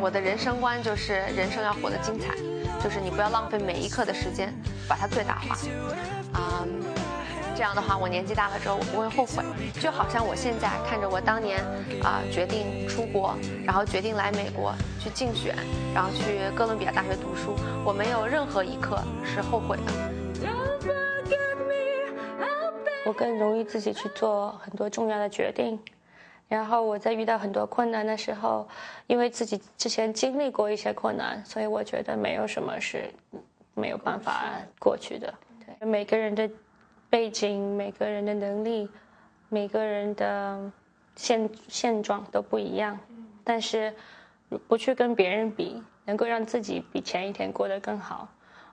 [0.00, 2.34] 我的人生观就是人生要活得精彩，
[2.82, 4.52] 就是你不要浪费每一刻的时间，
[4.88, 5.56] 把它最大化，
[6.32, 6.66] 啊。
[7.54, 9.44] 这样的话，我年纪大了之后，我不会后悔。
[9.80, 11.64] 就好像我现在看着我当年
[12.02, 15.54] 啊决定出国，然后决定来美国去竞选，
[15.94, 19.92] 然后去哥伦比亚大学读书，我没有任何一刻是后悔的。
[23.06, 25.78] 我更容易自己去做很多重要的决定，
[26.48, 28.66] 然后我在遇到很多困难的时候，
[29.06, 33.08] 因为自己之前经历过一些困难，所以我觉得没有什么是
[33.74, 35.32] 没有办法过去的。
[35.64, 36.50] 对每个人的。
[37.14, 38.88] 背景，每个人的能力，
[39.48, 40.72] 每个人的
[41.14, 42.98] 现现状都不一样，
[43.44, 43.94] 但是
[44.66, 48.26] 不去跟别人比，能够让自己比前一天过得更好，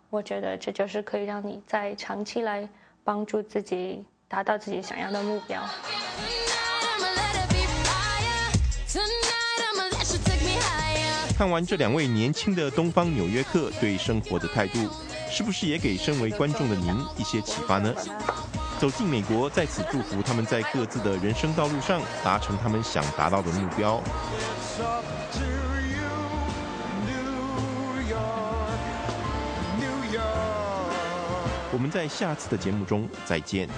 [0.10, 2.68] 我觉得这就是可以让你在长期来
[3.04, 5.62] 帮助自己达到自己想要的目标。
[11.38, 14.90] 看完这两位年轻的东方纽约客对生活的态度。
[15.32, 17.94] 是不是也给身为观众的您一些启发呢？
[18.78, 24.02] 走进美国，在此祝福他们在各自的人生道路上达成他们想达到的目标。
[31.74, 33.70] 我们在下次的节目中再见。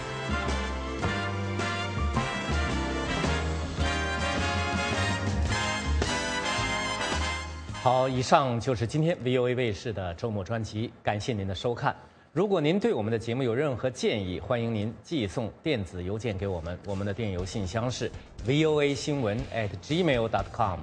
[7.83, 11.93] 好，以上就是今天 VOA 卫视的周末专辑，感谢您的收看。
[12.31, 18.09] 如果您对我们的节目有任何建议，欢迎您寄送电子邮件给我们，我们的电邮信箱是
[18.47, 20.79] VOA 新闻 at gmail dot com。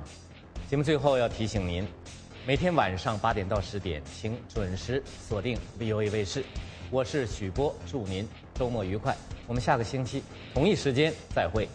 [0.69, 1.89] 节目最后要提醒您，
[2.47, 6.45] 每天晚上八点到十点，请准时锁定 VOA 卫视。
[6.91, 9.17] 我是许波，祝您周末愉快。
[9.47, 10.23] 我们下个星期
[10.53, 11.67] 同一时间再会。